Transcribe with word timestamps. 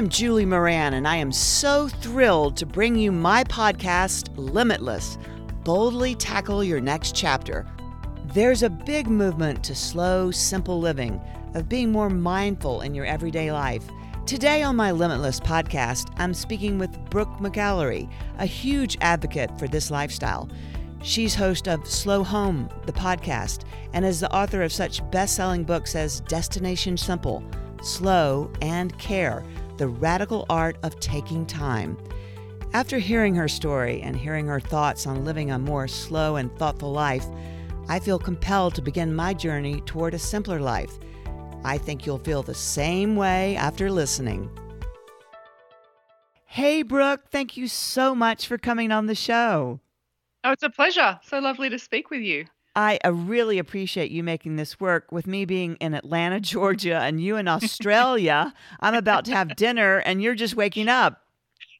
am 0.00 0.08
Julie 0.08 0.46
Moran, 0.46 0.94
and 0.94 1.06
I 1.06 1.16
am 1.16 1.30
so 1.30 1.86
thrilled 1.86 2.56
to 2.56 2.64
bring 2.64 2.96
you 2.96 3.12
my 3.12 3.44
podcast, 3.44 4.30
Limitless 4.34 5.18
Boldly 5.62 6.14
Tackle 6.14 6.64
Your 6.64 6.80
Next 6.80 7.14
Chapter. 7.14 7.66
There's 8.32 8.62
a 8.62 8.70
big 8.70 9.08
movement 9.08 9.62
to 9.64 9.74
slow, 9.74 10.30
simple 10.30 10.80
living, 10.80 11.20
of 11.52 11.68
being 11.68 11.92
more 11.92 12.08
mindful 12.08 12.80
in 12.80 12.94
your 12.94 13.04
everyday 13.04 13.52
life. 13.52 13.84
Today 14.24 14.62
on 14.62 14.74
my 14.74 14.90
Limitless 14.90 15.38
podcast, 15.38 16.10
I'm 16.16 16.32
speaking 16.32 16.78
with 16.78 17.10
Brooke 17.10 17.36
McAlary, 17.38 18.10
a 18.38 18.46
huge 18.46 18.96
advocate 19.02 19.58
for 19.58 19.68
this 19.68 19.90
lifestyle. 19.90 20.48
She's 21.02 21.34
host 21.34 21.68
of 21.68 21.86
Slow 21.86 22.24
Home, 22.24 22.70
the 22.86 22.92
podcast, 22.92 23.64
and 23.92 24.06
is 24.06 24.20
the 24.20 24.34
author 24.34 24.62
of 24.62 24.72
such 24.72 25.08
best 25.10 25.36
selling 25.36 25.62
books 25.62 25.94
as 25.94 26.20
Destination 26.22 26.96
Simple, 26.96 27.44
Slow, 27.82 28.50
and 28.62 28.98
Care 28.98 29.44
The 29.80 29.88
Radical 29.88 30.44
Art 30.50 30.76
of 30.82 31.00
Taking 31.00 31.46
Time. 31.46 31.96
After 32.74 32.98
hearing 32.98 33.34
her 33.36 33.48
story 33.48 34.02
and 34.02 34.14
hearing 34.14 34.46
her 34.46 34.60
thoughts 34.60 35.06
on 35.06 35.24
living 35.24 35.50
a 35.50 35.58
more 35.58 35.88
slow 35.88 36.36
and 36.36 36.54
thoughtful 36.58 36.92
life, 36.92 37.24
I 37.88 37.98
feel 37.98 38.18
compelled 38.18 38.74
to 38.74 38.82
begin 38.82 39.14
my 39.14 39.32
journey 39.32 39.80
toward 39.86 40.12
a 40.12 40.18
simpler 40.18 40.60
life. 40.60 40.92
I 41.64 41.78
think 41.78 42.04
you'll 42.04 42.18
feel 42.18 42.42
the 42.42 42.52
same 42.52 43.16
way 43.16 43.56
after 43.56 43.90
listening. 43.90 44.50
Hey, 46.44 46.82
Brooke, 46.82 47.30
thank 47.30 47.56
you 47.56 47.66
so 47.66 48.14
much 48.14 48.46
for 48.46 48.58
coming 48.58 48.92
on 48.92 49.06
the 49.06 49.14
show. 49.14 49.80
Oh, 50.44 50.52
it's 50.52 50.62
a 50.62 50.68
pleasure. 50.68 51.18
So 51.22 51.38
lovely 51.38 51.70
to 51.70 51.78
speak 51.78 52.10
with 52.10 52.20
you. 52.20 52.44
I 52.80 52.98
uh, 53.04 53.12
really 53.12 53.58
appreciate 53.58 54.10
you 54.10 54.22
making 54.22 54.56
this 54.56 54.80
work. 54.80 55.12
With 55.12 55.26
me 55.26 55.44
being 55.44 55.76
in 55.76 55.92
Atlanta, 55.92 56.40
Georgia, 56.54 56.98
and 56.98 57.20
you 57.20 57.36
in 57.36 57.46
Australia, 57.46 58.54
I'm 58.80 58.94
about 58.94 59.26
to 59.26 59.32
have 59.32 59.54
dinner 59.54 59.98
and 59.98 60.22
you're 60.22 60.34
just 60.34 60.56
waking 60.56 60.88
up. 60.88 61.20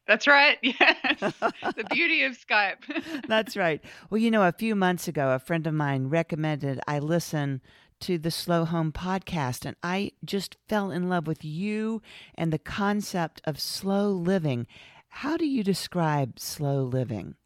That's 0.06 0.27
right. 0.27 0.58
Yes. 0.62 1.33
the 1.41 1.86
beauty 1.91 2.25
of 2.25 2.36
Skype. 2.38 3.25
That's 3.28 3.56
right. 3.56 3.83
Well, 4.10 4.19
you 4.19 4.30
know, 4.30 4.42
a 4.42 4.52
few 4.52 4.75
months 4.75 5.08
ago, 5.08 5.30
a 5.30 5.38
friend 5.38 5.66
of 5.66 5.72
mine 5.72 6.08
recommended 6.08 6.80
I 6.86 6.98
listen 6.98 7.62
to 8.00 8.19
the 8.19 8.30
Slow 8.30 8.66
Home 8.66 8.92
podcast, 8.92 9.64
and 9.64 9.77
I 9.82 10.12
just 10.22 10.56
fell 10.69 10.91
in 10.91 11.08
love 11.08 11.27
with 11.27 11.44
you 11.44 12.03
and 12.34 12.53
the 12.53 12.58
concept 12.58 13.41
of 13.44 13.58
slow 13.58 14.10
living. 14.10 14.66
How 15.08 15.38
do 15.38 15.47
you 15.47 15.64
describe 15.64 16.38
slow 16.38 16.82
living? 16.82 17.36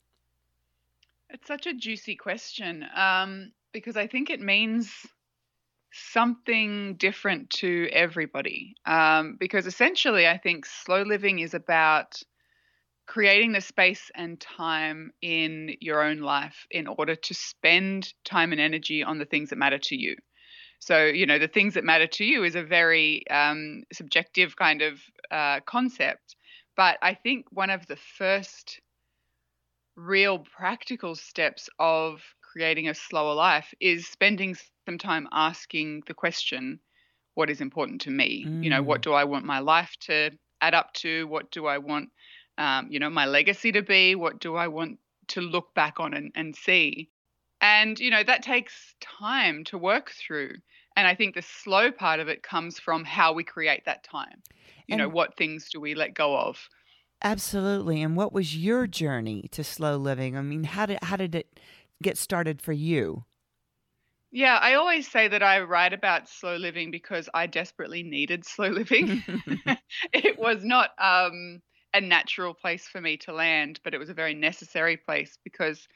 It's 1.34 1.48
such 1.48 1.66
a 1.66 1.74
juicy 1.74 2.14
question 2.14 2.86
um, 2.94 3.50
because 3.72 3.96
I 3.96 4.06
think 4.06 4.30
it 4.30 4.40
means 4.40 4.88
something 5.92 6.94
different 6.94 7.50
to 7.50 7.88
everybody. 7.92 8.76
Um, 8.86 9.36
because 9.40 9.66
essentially, 9.66 10.28
I 10.28 10.38
think 10.38 10.64
slow 10.64 11.02
living 11.02 11.40
is 11.40 11.52
about 11.52 12.22
creating 13.08 13.50
the 13.50 13.60
space 13.60 14.12
and 14.14 14.40
time 14.40 15.10
in 15.22 15.74
your 15.80 16.04
own 16.04 16.18
life 16.18 16.68
in 16.70 16.86
order 16.86 17.16
to 17.16 17.34
spend 17.34 18.14
time 18.24 18.52
and 18.52 18.60
energy 18.60 19.02
on 19.02 19.18
the 19.18 19.24
things 19.24 19.50
that 19.50 19.58
matter 19.58 19.78
to 19.78 19.96
you. 19.96 20.14
So, 20.78 21.04
you 21.04 21.26
know, 21.26 21.40
the 21.40 21.48
things 21.48 21.74
that 21.74 21.82
matter 21.82 22.06
to 22.06 22.24
you 22.24 22.44
is 22.44 22.54
a 22.54 22.62
very 22.62 23.26
um, 23.28 23.82
subjective 23.92 24.54
kind 24.54 24.82
of 24.82 25.00
uh, 25.32 25.58
concept. 25.66 26.36
But 26.76 26.96
I 27.02 27.14
think 27.14 27.46
one 27.50 27.70
of 27.70 27.86
the 27.86 27.96
first 27.96 28.80
real 29.96 30.38
practical 30.38 31.14
steps 31.14 31.68
of 31.78 32.22
creating 32.40 32.88
a 32.88 32.94
slower 32.94 33.34
life 33.34 33.72
is 33.80 34.06
spending 34.06 34.56
some 34.86 34.98
time 34.98 35.28
asking 35.32 36.02
the 36.06 36.14
question 36.14 36.80
what 37.34 37.50
is 37.50 37.60
important 37.60 38.00
to 38.02 38.10
me? 38.10 38.44
Mm. 38.46 38.62
you 38.62 38.70
know 38.70 38.82
what 38.82 39.00
mm. 39.00 39.04
do 39.04 39.12
i 39.12 39.24
want 39.24 39.44
my 39.44 39.58
life 39.58 39.96
to 40.00 40.30
add 40.60 40.74
up 40.74 40.92
to? 40.94 41.26
What 41.26 41.50
do 41.50 41.66
i 41.66 41.78
want 41.78 42.10
um, 42.56 42.86
you 42.90 43.00
know 43.00 43.10
my 43.10 43.26
legacy 43.26 43.72
to 43.72 43.82
be? 43.82 44.14
What 44.14 44.38
do 44.40 44.54
i 44.56 44.68
want 44.68 44.98
to 45.28 45.40
look 45.40 45.74
back 45.74 46.00
on 46.00 46.14
and, 46.14 46.32
and 46.34 46.54
see? 46.54 47.10
And 47.60 47.98
you 47.98 48.10
know 48.10 48.22
that 48.22 48.42
takes 48.42 48.94
time 49.00 49.64
to 49.64 49.78
work 49.78 50.10
through 50.10 50.52
and 50.96 51.08
i 51.08 51.14
think 51.14 51.34
the 51.34 51.42
slow 51.42 51.90
part 51.90 52.20
of 52.20 52.28
it 52.28 52.42
comes 52.42 52.78
from 52.78 53.04
how 53.04 53.32
we 53.32 53.44
create 53.44 53.84
that 53.86 54.04
time. 54.04 54.42
You 54.86 54.94
and 54.94 54.98
know 54.98 55.08
what 55.08 55.36
things 55.36 55.70
do 55.70 55.80
we 55.80 55.94
let 55.94 56.14
go 56.14 56.36
of 56.36 56.68
Absolutely. 57.24 58.02
And 58.02 58.16
what 58.16 58.34
was 58.34 58.54
your 58.54 58.86
journey 58.86 59.48
to 59.52 59.64
slow 59.64 59.96
living? 59.96 60.36
I 60.36 60.42
mean, 60.42 60.64
how 60.64 60.84
did 60.84 60.98
how 61.02 61.16
did 61.16 61.34
it 61.34 61.58
get 62.02 62.18
started 62.18 62.60
for 62.60 62.72
you? 62.74 63.24
Yeah, 64.30 64.58
I 64.60 64.74
always 64.74 65.10
say 65.10 65.28
that 65.28 65.42
I 65.42 65.60
write 65.60 65.94
about 65.94 66.28
slow 66.28 66.56
living 66.56 66.90
because 66.90 67.28
I 67.32 67.46
desperately 67.46 68.02
needed 68.02 68.44
slow 68.46 68.68
living. 68.68 69.22
it 70.12 70.38
was 70.38 70.64
not 70.64 70.90
um, 70.98 71.62
a 71.94 72.00
natural 72.00 72.52
place 72.52 72.86
for 72.86 73.00
me 73.00 73.16
to 73.18 73.32
land, 73.32 73.80
but 73.84 73.94
it 73.94 73.98
was 73.98 74.10
a 74.10 74.14
very 74.14 74.34
necessary 74.34 74.98
place 74.98 75.38
because 75.44 75.88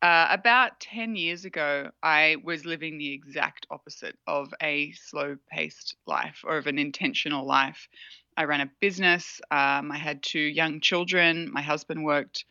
uh, 0.00 0.28
about 0.30 0.80
10 0.80 1.16
years 1.16 1.44
ago, 1.44 1.90
I 2.02 2.36
was 2.42 2.64
living 2.64 2.98
the 2.98 3.12
exact 3.12 3.66
opposite 3.70 4.16
of 4.26 4.52
a 4.62 4.92
slow 4.92 5.36
paced 5.50 5.96
life 6.06 6.42
or 6.44 6.58
of 6.58 6.66
an 6.66 6.78
intentional 6.78 7.46
life. 7.46 7.88
I 8.36 8.44
ran 8.44 8.60
a 8.60 8.70
business. 8.80 9.40
Um, 9.50 9.92
I 9.92 9.98
had 9.98 10.22
two 10.22 10.40
young 10.40 10.80
children. 10.80 11.50
My 11.52 11.62
husband 11.62 12.04
worked 12.04 12.44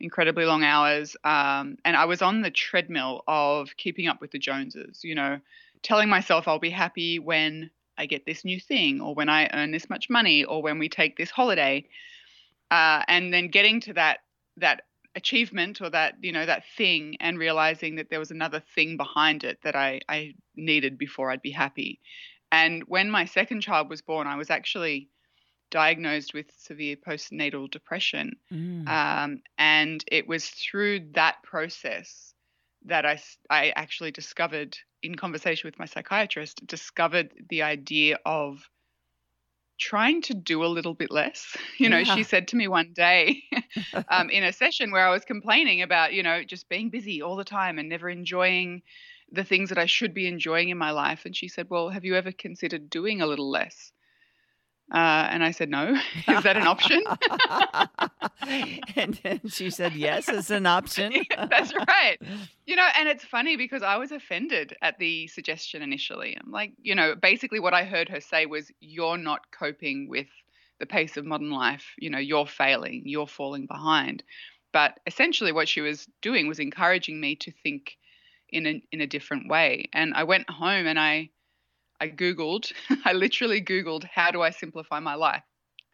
incredibly 0.00 0.44
long 0.44 0.64
hours. 0.64 1.16
Um, 1.24 1.76
and 1.84 1.96
I 1.96 2.04
was 2.04 2.22
on 2.22 2.42
the 2.42 2.50
treadmill 2.50 3.22
of 3.26 3.76
keeping 3.76 4.08
up 4.08 4.20
with 4.20 4.32
the 4.32 4.38
Joneses, 4.38 5.00
you 5.02 5.14
know, 5.14 5.38
telling 5.82 6.08
myself 6.08 6.48
I'll 6.48 6.58
be 6.58 6.70
happy 6.70 7.18
when 7.18 7.70
I 7.96 8.06
get 8.06 8.26
this 8.26 8.44
new 8.44 8.60
thing 8.60 9.00
or 9.00 9.14
when 9.14 9.28
I 9.28 9.48
earn 9.52 9.70
this 9.70 9.88
much 9.88 10.10
money 10.10 10.44
or 10.44 10.62
when 10.62 10.78
we 10.78 10.88
take 10.88 11.16
this 11.16 11.30
holiday. 11.30 11.86
Uh, 12.70 13.02
and 13.06 13.32
then 13.32 13.48
getting 13.48 13.80
to 13.82 13.92
that, 13.94 14.20
that 14.56 14.82
achievement 15.14 15.80
or 15.80 15.90
that, 15.90 16.14
you 16.22 16.32
know, 16.32 16.46
that 16.46 16.64
thing 16.76 17.16
and 17.20 17.38
realizing 17.38 17.96
that 17.96 18.10
there 18.10 18.18
was 18.18 18.30
another 18.30 18.62
thing 18.74 18.96
behind 18.96 19.44
it 19.44 19.58
that 19.62 19.76
I, 19.76 20.00
I 20.08 20.34
needed 20.56 20.98
before 20.98 21.30
I'd 21.30 21.42
be 21.42 21.50
happy. 21.50 22.00
And 22.50 22.82
when 22.84 23.10
my 23.10 23.24
second 23.24 23.60
child 23.60 23.88
was 23.88 24.02
born, 24.02 24.26
I 24.26 24.36
was 24.36 24.50
actually 24.50 25.08
diagnosed 25.72 26.34
with 26.34 26.46
severe 26.56 26.94
postnatal 26.96 27.68
depression. 27.68 28.36
Mm. 28.52 28.86
Um, 28.86 29.42
and 29.58 30.04
it 30.06 30.28
was 30.28 30.48
through 30.48 31.08
that 31.14 31.42
process 31.42 32.34
that 32.84 33.06
I, 33.06 33.18
I 33.50 33.72
actually 33.74 34.12
discovered, 34.12 34.76
in 35.02 35.16
conversation 35.16 35.66
with 35.66 35.78
my 35.78 35.86
psychiatrist, 35.86 36.64
discovered 36.66 37.32
the 37.48 37.62
idea 37.62 38.18
of 38.24 38.68
trying 39.80 40.22
to 40.22 40.34
do 40.34 40.62
a 40.64 40.66
little 40.66 40.94
bit 40.94 41.10
less. 41.10 41.56
You 41.78 41.88
know, 41.88 41.98
yeah. 41.98 42.14
she 42.14 42.22
said 42.22 42.46
to 42.48 42.56
me 42.56 42.68
one 42.68 42.92
day 42.94 43.42
um, 44.08 44.30
in 44.30 44.44
a 44.44 44.52
session 44.52 44.92
where 44.92 45.04
I 45.04 45.10
was 45.10 45.24
complaining 45.24 45.82
about, 45.82 46.12
you 46.12 46.22
know, 46.22 46.44
just 46.44 46.68
being 46.68 46.90
busy 46.90 47.22
all 47.22 47.34
the 47.34 47.44
time 47.44 47.80
and 47.80 47.88
never 47.88 48.08
enjoying 48.08 48.82
the 49.32 49.42
things 49.42 49.70
that 49.70 49.78
I 49.78 49.86
should 49.86 50.14
be 50.14 50.28
enjoying 50.28 50.68
in 50.68 50.78
my 50.78 50.92
life. 50.92 51.22
And 51.24 51.34
she 51.34 51.48
said, 51.48 51.68
Well, 51.70 51.88
have 51.88 52.04
you 52.04 52.14
ever 52.14 52.30
considered 52.30 52.88
doing 52.88 53.20
a 53.20 53.26
little 53.26 53.50
less? 53.50 53.90
Uh, 54.92 55.26
and 55.30 55.42
I 55.42 55.52
said, 55.52 55.70
no. 55.70 55.94
Is 56.28 56.42
that 56.42 56.56
an 56.56 56.66
option? 56.66 57.02
and 58.96 59.18
then 59.22 59.40
she 59.48 59.70
said, 59.70 59.94
yes, 59.94 60.28
it's 60.28 60.50
an 60.50 60.66
option. 60.66 61.12
yeah, 61.30 61.46
that's 61.46 61.72
right. 61.74 62.18
You 62.66 62.76
know, 62.76 62.86
and 62.98 63.08
it's 63.08 63.24
funny 63.24 63.56
because 63.56 63.82
I 63.82 63.96
was 63.96 64.12
offended 64.12 64.76
at 64.82 64.98
the 64.98 65.28
suggestion 65.28 65.80
initially. 65.80 66.36
I'm 66.38 66.50
like, 66.50 66.72
you 66.82 66.94
know, 66.94 67.14
basically 67.14 67.58
what 67.58 67.72
I 67.72 67.84
heard 67.84 68.10
her 68.10 68.20
say 68.20 68.44
was, 68.44 68.70
you're 68.80 69.16
not 69.16 69.50
coping 69.50 70.08
with 70.08 70.26
the 70.78 70.86
pace 70.86 71.16
of 71.16 71.24
modern 71.24 71.50
life. 71.50 71.94
You 71.96 72.10
know, 72.10 72.18
you're 72.18 72.46
failing, 72.46 73.02
you're 73.06 73.26
falling 73.26 73.66
behind. 73.66 74.22
But 74.74 75.00
essentially, 75.06 75.52
what 75.52 75.68
she 75.68 75.80
was 75.80 76.06
doing 76.20 76.48
was 76.48 76.58
encouraging 76.58 77.18
me 77.18 77.36
to 77.36 77.52
think 77.62 77.96
in 78.50 78.66
a, 78.66 78.82
in 78.92 79.00
a 79.00 79.06
different 79.06 79.48
way. 79.48 79.88
And 79.94 80.12
I 80.14 80.24
went 80.24 80.50
home 80.50 80.86
and 80.86 80.98
I, 80.98 81.30
I 82.02 82.08
Googled, 82.08 82.72
I 83.04 83.12
literally 83.12 83.62
Googled, 83.62 84.02
how 84.02 84.32
do 84.32 84.42
I 84.42 84.50
simplify 84.50 84.98
my 84.98 85.14
life? 85.14 85.44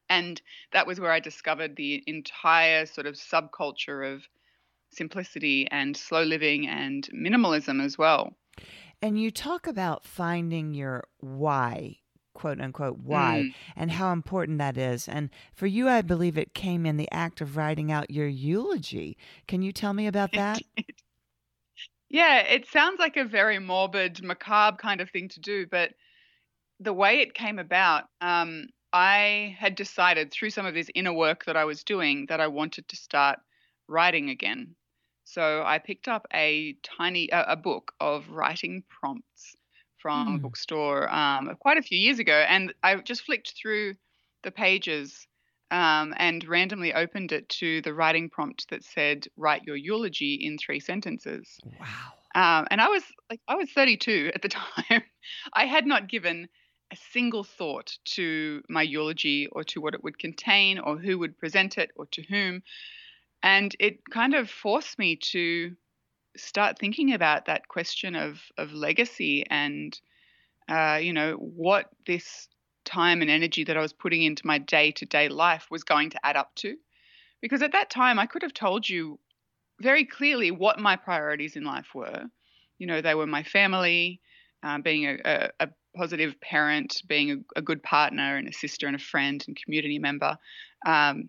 And 0.08 0.40
that 0.72 0.86
was 0.86 0.98
where 0.98 1.12
I 1.12 1.20
discovered 1.20 1.76
the 1.76 2.02
entire 2.06 2.86
sort 2.86 3.06
of 3.06 3.14
subculture 3.14 4.14
of 4.14 4.26
simplicity 4.90 5.68
and 5.70 5.94
slow 5.94 6.22
living 6.22 6.66
and 6.66 7.06
minimalism 7.14 7.84
as 7.84 7.98
well. 7.98 8.34
And 9.02 9.20
you 9.20 9.30
talk 9.30 9.66
about 9.66 10.02
finding 10.02 10.72
your 10.72 11.04
why, 11.18 11.98
quote 12.32 12.58
unquote, 12.58 12.96
why, 13.00 13.44
mm. 13.44 13.54
and 13.76 13.90
how 13.90 14.10
important 14.14 14.56
that 14.56 14.78
is. 14.78 15.08
And 15.08 15.28
for 15.52 15.66
you, 15.66 15.90
I 15.90 16.00
believe 16.00 16.38
it 16.38 16.54
came 16.54 16.86
in 16.86 16.96
the 16.96 17.12
act 17.12 17.42
of 17.42 17.58
writing 17.58 17.92
out 17.92 18.10
your 18.10 18.26
eulogy. 18.26 19.18
Can 19.46 19.60
you 19.60 19.72
tell 19.72 19.92
me 19.92 20.06
about 20.06 20.32
that? 20.34 20.62
Yeah, 22.10 22.38
it 22.38 22.66
sounds 22.68 22.98
like 22.98 23.16
a 23.16 23.24
very 23.24 23.58
morbid, 23.58 24.22
macabre 24.22 24.78
kind 24.78 25.00
of 25.00 25.10
thing 25.10 25.28
to 25.28 25.40
do, 25.40 25.66
but 25.66 25.92
the 26.80 26.92
way 26.92 27.20
it 27.20 27.34
came 27.34 27.58
about, 27.58 28.04
um, 28.20 28.68
I 28.92 29.56
had 29.58 29.74
decided 29.74 30.32
through 30.32 30.50
some 30.50 30.64
of 30.64 30.74
this 30.74 30.90
inner 30.94 31.12
work 31.12 31.44
that 31.44 31.56
I 31.56 31.66
was 31.66 31.84
doing 31.84 32.26
that 32.28 32.40
I 32.40 32.46
wanted 32.46 32.88
to 32.88 32.96
start 32.96 33.38
writing 33.88 34.30
again. 34.30 34.74
So 35.24 35.62
I 35.66 35.78
picked 35.78 36.08
up 36.08 36.26
a 36.32 36.74
tiny 36.82 37.28
a, 37.30 37.52
a 37.52 37.56
book 37.56 37.92
of 38.00 38.30
writing 38.30 38.82
prompts 38.88 39.54
from 39.98 40.26
mm. 40.26 40.30
a 40.30 40.36
hmm. 40.36 40.42
bookstore 40.42 41.12
um, 41.14 41.54
quite 41.60 41.76
a 41.76 41.82
few 41.82 41.98
years 41.98 42.18
ago, 42.18 42.46
and 42.48 42.72
I 42.82 42.96
just 42.96 43.22
flicked 43.22 43.52
through 43.60 43.96
the 44.42 44.50
pages 44.50 45.27
um, 45.70 46.14
and 46.16 46.46
randomly 46.46 46.94
opened 46.94 47.32
it 47.32 47.48
to 47.48 47.82
the 47.82 47.94
writing 47.94 48.30
prompt 48.30 48.70
that 48.70 48.84
said, 48.84 49.28
"Write 49.36 49.64
your 49.64 49.76
eulogy 49.76 50.34
in 50.34 50.58
three 50.58 50.80
sentences." 50.80 51.58
Wow. 51.78 52.14
Um, 52.34 52.66
and 52.70 52.80
I 52.80 52.88
was 52.88 53.02
like, 53.30 53.40
I 53.48 53.54
was 53.54 53.70
32 53.72 54.32
at 54.34 54.42
the 54.42 54.48
time. 54.48 55.02
I 55.52 55.66
had 55.66 55.86
not 55.86 56.08
given 56.08 56.48
a 56.90 56.96
single 57.12 57.44
thought 57.44 57.98
to 58.04 58.62
my 58.68 58.82
eulogy 58.82 59.46
or 59.52 59.64
to 59.64 59.80
what 59.80 59.94
it 59.94 60.02
would 60.02 60.18
contain 60.18 60.78
or 60.78 60.96
who 60.96 61.18
would 61.18 61.38
present 61.38 61.78
it 61.78 61.90
or 61.96 62.06
to 62.12 62.22
whom. 62.22 62.62
And 63.42 63.74
it 63.78 64.00
kind 64.10 64.34
of 64.34 64.50
forced 64.50 64.98
me 64.98 65.16
to 65.32 65.76
start 66.36 66.78
thinking 66.78 67.12
about 67.12 67.46
that 67.46 67.68
question 67.68 68.14
of 68.14 68.40
of 68.56 68.72
legacy 68.72 69.44
and 69.50 69.98
uh, 70.68 70.98
you 71.00 71.12
know 71.12 71.32
what 71.34 71.86
this 72.06 72.48
time 72.88 73.20
and 73.20 73.30
energy 73.30 73.64
that 73.64 73.76
I 73.76 73.80
was 73.80 73.92
putting 73.92 74.22
into 74.22 74.46
my 74.46 74.58
day 74.58 74.90
to 74.92 75.06
day 75.06 75.28
life 75.28 75.66
was 75.70 75.84
going 75.84 76.10
to 76.10 76.26
add 76.26 76.36
up 76.36 76.54
to. 76.56 76.76
Because 77.40 77.62
at 77.62 77.72
that 77.72 77.90
time, 77.90 78.18
I 78.18 78.26
could 78.26 78.42
have 78.42 78.54
told 78.54 78.88
you 78.88 79.20
very 79.80 80.04
clearly 80.04 80.50
what 80.50 80.80
my 80.80 80.96
priorities 80.96 81.54
in 81.54 81.64
life 81.64 81.94
were. 81.94 82.24
You 82.78 82.86
know, 82.86 83.00
they 83.00 83.14
were 83.14 83.26
my 83.26 83.42
family, 83.44 84.20
um, 84.62 84.82
being 84.82 85.06
a, 85.06 85.18
a, 85.24 85.50
a, 85.60 85.68
positive 85.96 86.40
parent, 86.40 87.02
being 87.08 87.30
a, 87.30 87.58
a, 87.58 87.62
good 87.62 87.82
partner 87.82 88.36
and 88.36 88.46
a 88.46 88.52
sister 88.52 88.86
and 88.86 88.94
a 88.94 89.00
friend 89.00 89.42
and 89.46 89.56
community 89.56 89.98
member. 89.98 90.36
Um, 90.86 91.28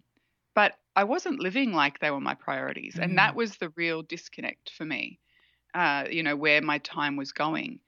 but 0.54 0.74
I 0.96 1.06
wasn't 1.06 1.40
living 1.40 1.72
like 1.72 2.00
they 2.00 2.12
were 2.12 2.20
my 2.20 2.36
priorities. 2.36 2.96
Mm. 2.96 3.04
And 3.04 3.18
that 3.18 3.34
mm. 3.34 3.38
was 3.38 3.58
the 3.58 3.70
real 3.76 4.04
disconnect 4.04 4.72
for 4.72 4.86
me, 4.86 5.20
uh, 5.74 6.06
you 6.10 6.24
know, 6.24 6.36
where 6.36 6.62
my 6.62 6.80
time 6.80 7.16
was 7.16 7.32
going. 7.32 7.80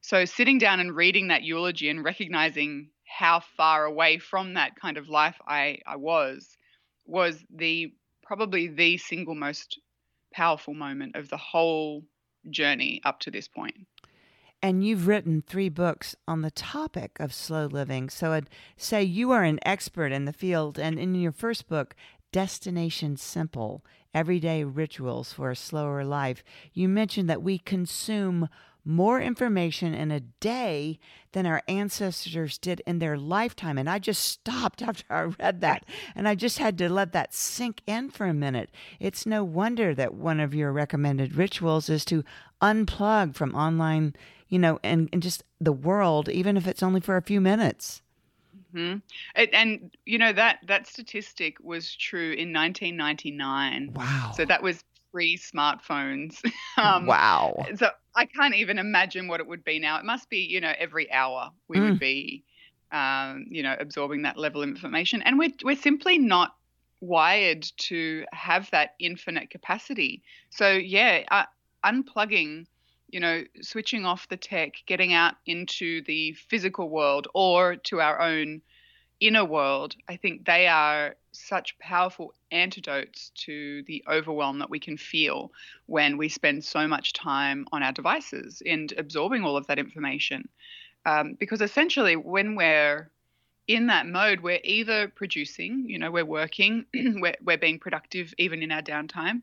So 0.00 0.24
sitting 0.24 0.58
down 0.58 0.80
and 0.80 0.94
reading 0.94 1.28
that 1.28 1.44
eulogy 1.44 1.88
and 1.88 2.04
recognizing 2.04 2.88
how 3.04 3.40
far 3.56 3.84
away 3.84 4.18
from 4.18 4.54
that 4.54 4.76
kind 4.76 4.96
of 4.96 5.08
life 5.08 5.36
I, 5.46 5.78
I 5.86 5.96
was 5.96 6.56
was 7.06 7.44
the 7.54 7.92
probably 8.22 8.68
the 8.68 8.96
single 8.96 9.34
most 9.34 9.78
powerful 10.32 10.74
moment 10.74 11.16
of 11.16 11.28
the 11.28 11.36
whole 11.36 12.02
journey 12.50 13.00
up 13.04 13.20
to 13.20 13.30
this 13.30 13.48
point. 13.48 13.76
And 14.62 14.82
you've 14.82 15.06
written 15.06 15.42
three 15.42 15.68
books 15.68 16.16
on 16.26 16.40
the 16.40 16.50
topic 16.50 17.18
of 17.20 17.34
slow 17.34 17.66
living. 17.66 18.08
So 18.08 18.32
I'd 18.32 18.48
say 18.78 19.02
you 19.02 19.30
are 19.30 19.44
an 19.44 19.58
expert 19.62 20.10
in 20.10 20.24
the 20.24 20.32
field. 20.32 20.78
And 20.78 20.98
in 20.98 21.14
your 21.14 21.32
first 21.32 21.68
book, 21.68 21.94
Destination 22.32 23.18
Simple 23.18 23.84
Everyday 24.14 24.64
Rituals 24.64 25.34
for 25.34 25.50
a 25.50 25.56
Slower 25.56 26.02
Life, 26.02 26.42
you 26.72 26.88
mentioned 26.88 27.28
that 27.28 27.42
we 27.42 27.58
consume 27.58 28.48
more 28.84 29.20
information 29.20 29.94
in 29.94 30.10
a 30.10 30.20
day 30.20 30.98
than 31.32 31.46
our 31.46 31.62
ancestors 31.66 32.58
did 32.58 32.82
in 32.86 32.98
their 32.98 33.16
lifetime. 33.16 33.78
And 33.78 33.88
I 33.88 33.98
just 33.98 34.22
stopped 34.22 34.82
after 34.88 35.04
I 35.10 35.22
read 35.22 35.60
that. 35.60 35.84
And 36.14 36.28
I 36.28 36.34
just 36.34 36.58
had 36.58 36.78
to 36.78 36.88
let 36.88 37.12
that 37.12 37.34
sink 37.34 37.80
in 37.86 38.10
for 38.10 38.26
a 38.26 38.34
minute. 38.34 38.70
It's 39.00 39.26
no 39.26 39.42
wonder 39.44 39.94
that 39.94 40.14
one 40.14 40.40
of 40.40 40.54
your 40.54 40.72
recommended 40.72 41.34
rituals 41.34 41.88
is 41.88 42.04
to 42.06 42.24
unplug 42.60 43.34
from 43.34 43.54
online, 43.54 44.14
you 44.48 44.58
know, 44.58 44.78
and, 44.82 45.08
and 45.12 45.22
just 45.22 45.42
the 45.60 45.72
world, 45.72 46.28
even 46.28 46.56
if 46.56 46.66
it's 46.66 46.82
only 46.82 47.00
for 47.00 47.16
a 47.16 47.22
few 47.22 47.40
minutes. 47.40 48.02
Mm-hmm. 48.74 48.98
It, 49.40 49.50
and 49.52 49.96
you 50.04 50.18
know 50.18 50.32
that 50.32 50.58
that 50.66 50.88
statistic 50.88 51.58
was 51.62 51.94
true 51.94 52.32
in 52.32 52.52
1999. 52.52 53.92
Wow! 53.94 54.32
So 54.36 54.44
that 54.44 54.62
was 54.62 54.82
pre 55.14 55.38
smartphones. 55.38 56.42
um, 56.76 57.06
wow! 57.06 57.64
So 57.76 57.88
I 58.16 58.26
can't 58.26 58.54
even 58.54 58.78
imagine 58.78 59.28
what 59.28 59.38
it 59.40 59.46
would 59.46 59.64
be 59.64 59.78
now. 59.78 59.98
It 59.98 60.04
must 60.04 60.28
be 60.28 60.38
you 60.38 60.60
know 60.60 60.72
every 60.76 61.10
hour 61.12 61.50
we 61.68 61.78
mm. 61.78 61.90
would 61.90 62.00
be, 62.00 62.42
um, 62.90 63.46
you 63.48 63.62
know, 63.62 63.76
absorbing 63.78 64.22
that 64.22 64.36
level 64.36 64.62
of 64.62 64.68
information, 64.68 65.22
and 65.22 65.38
we're 65.38 65.52
we're 65.62 65.76
simply 65.76 66.18
not 66.18 66.56
wired 67.00 67.62
to 67.76 68.24
have 68.32 68.68
that 68.72 68.94
infinite 68.98 69.50
capacity. 69.50 70.22
So 70.50 70.72
yeah, 70.72 71.22
uh, 71.30 71.44
unplugging 71.84 72.66
you 73.10 73.20
know, 73.20 73.44
switching 73.60 74.04
off 74.04 74.26
the 74.28 74.36
tech, 74.36 74.72
getting 74.86 75.12
out 75.12 75.34
into 75.46 76.02
the 76.02 76.32
physical 76.32 76.88
world 76.88 77.28
or 77.32 77.76
to 77.76 78.00
our 78.00 78.20
own 78.20 78.60
inner 79.20 79.44
world, 79.44 79.96
I 80.08 80.16
think 80.16 80.44
they 80.44 80.66
are 80.66 81.16
such 81.32 81.78
powerful 81.78 82.34
antidotes 82.50 83.30
to 83.34 83.82
the 83.84 84.04
overwhelm 84.08 84.58
that 84.60 84.70
we 84.70 84.78
can 84.78 84.96
feel 84.96 85.52
when 85.86 86.16
we 86.16 86.28
spend 86.28 86.64
so 86.64 86.86
much 86.86 87.12
time 87.12 87.66
on 87.72 87.82
our 87.82 87.92
devices 87.92 88.62
and 88.64 88.92
absorbing 88.96 89.44
all 89.44 89.56
of 89.56 89.66
that 89.66 89.78
information. 89.78 90.48
Um, 91.06 91.34
because 91.34 91.60
essentially, 91.60 92.16
when 92.16 92.54
we're 92.54 93.10
in 93.66 93.86
that 93.88 94.06
mode, 94.06 94.40
we're 94.40 94.60
either 94.62 95.08
producing, 95.08 95.88
you 95.88 95.98
know, 95.98 96.10
we're 96.10 96.24
working, 96.24 96.86
we're, 96.94 97.36
we're 97.42 97.58
being 97.58 97.78
productive 97.78 98.32
even 98.38 98.62
in 98.62 98.70
our 98.70 98.82
downtime, 98.82 99.42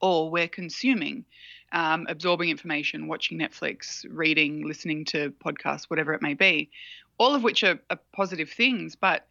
or 0.00 0.30
we're 0.30 0.48
consuming 0.48 1.24
um, 1.72 2.06
absorbing 2.08 2.50
information, 2.50 3.08
watching 3.08 3.38
Netflix, 3.38 4.04
reading, 4.08 4.66
listening 4.66 5.04
to 5.06 5.32
podcasts, 5.44 5.84
whatever 5.84 6.14
it 6.14 6.22
may 6.22 6.34
be, 6.34 6.70
all 7.18 7.34
of 7.34 7.42
which 7.42 7.64
are, 7.64 7.78
are 7.90 7.98
positive 8.12 8.50
things, 8.50 8.96
but 8.96 9.26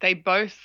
they 0.00 0.14
both 0.14 0.56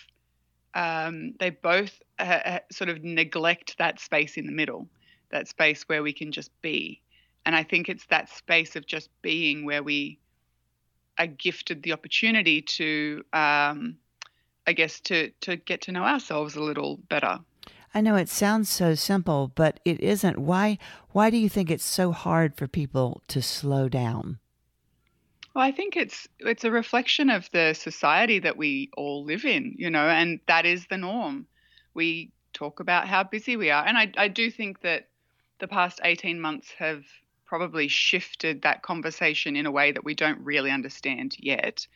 um, 0.74 1.34
they 1.40 1.52
both 1.52 2.02
uh, 2.20 2.40
uh, 2.46 2.60
sort 2.72 2.90
of 2.90 3.04
neglect 3.04 3.78
that 3.78 4.00
space 4.00 4.36
in 4.38 4.46
the 4.46 4.52
middle, 4.52 4.88
that 5.32 5.48
space 5.48 5.84
where 5.84 6.04
we 6.04 6.12
can 6.12 6.32
just 6.32 6.52
be. 6.62 7.02
And 7.46 7.56
I 7.56 7.64
think 7.64 7.88
it's 7.88 8.06
that 8.08 8.30
space 8.30 8.76
of 8.76 8.86
just 8.86 9.10
being 9.22 9.64
where 9.64 9.84
we 9.84 10.20
are 11.18 11.28
gifted 11.28 11.84
the 11.84 11.94
opportunity 11.94 12.62
to, 12.62 13.24
um, 13.32 13.98
I 14.68 14.74
guess, 14.74 15.00
to 15.02 15.30
to 15.42 15.56
get 15.56 15.82
to 15.84 15.92
know 15.92 16.04
ourselves 16.04 16.56
a 16.56 16.64
little 16.64 16.98
better. 17.10 17.40
I 17.94 18.02
know 18.02 18.18
it 18.18 18.28
sounds 18.28 18.68
so 18.68 18.96
simple, 18.96 19.54
but 19.56 19.80
it 19.86 20.02
isn't. 20.02 20.38
Why 20.38 20.78
why 21.12 21.30
do 21.30 21.38
you 21.38 21.48
think 21.48 21.72
it's 21.72 21.86
so 21.86 22.12
hard 22.12 22.56
for 22.56 22.68
people 22.68 23.22
to 23.30 23.42
slow 23.42 23.88
down? 23.88 24.40
Well, 25.56 25.64
I 25.64 25.72
think 25.72 25.96
it's 25.96 26.28
it's 26.40 26.66
a 26.66 26.72
reflection 26.72 27.30
of 27.30 27.50
the 27.52 27.74
society 27.74 28.40
that 28.40 28.58
we 28.58 28.90
all 28.98 29.24
live 29.24 29.46
in, 29.46 29.74
you 29.78 29.90
know, 29.90 30.08
and 30.08 30.40
that 30.48 30.66
is 30.66 30.88
the 30.88 30.98
norm. 30.98 31.48
We 31.94 32.32
talk 32.54 32.80
about 32.80 33.08
how 33.08 33.24
busy 33.24 33.56
we 33.56 33.70
are, 33.72 33.86
and 33.86 33.98
I 33.98 34.12
I 34.18 34.28
do 34.28 34.52
think 34.52 34.82
that 34.82 35.08
the 35.60 35.68
past 35.68 36.02
18 36.04 36.42
months 36.42 36.72
have 36.74 37.06
probably 37.46 37.88
shifted 37.88 38.62
that 38.64 38.82
conversation 38.84 39.56
in 39.56 39.66
a 39.66 39.72
way 39.72 39.92
that 39.94 40.04
we 40.04 40.14
don't 40.14 40.40
really 40.42 40.72
understand 40.72 41.38
yet. 41.40 41.88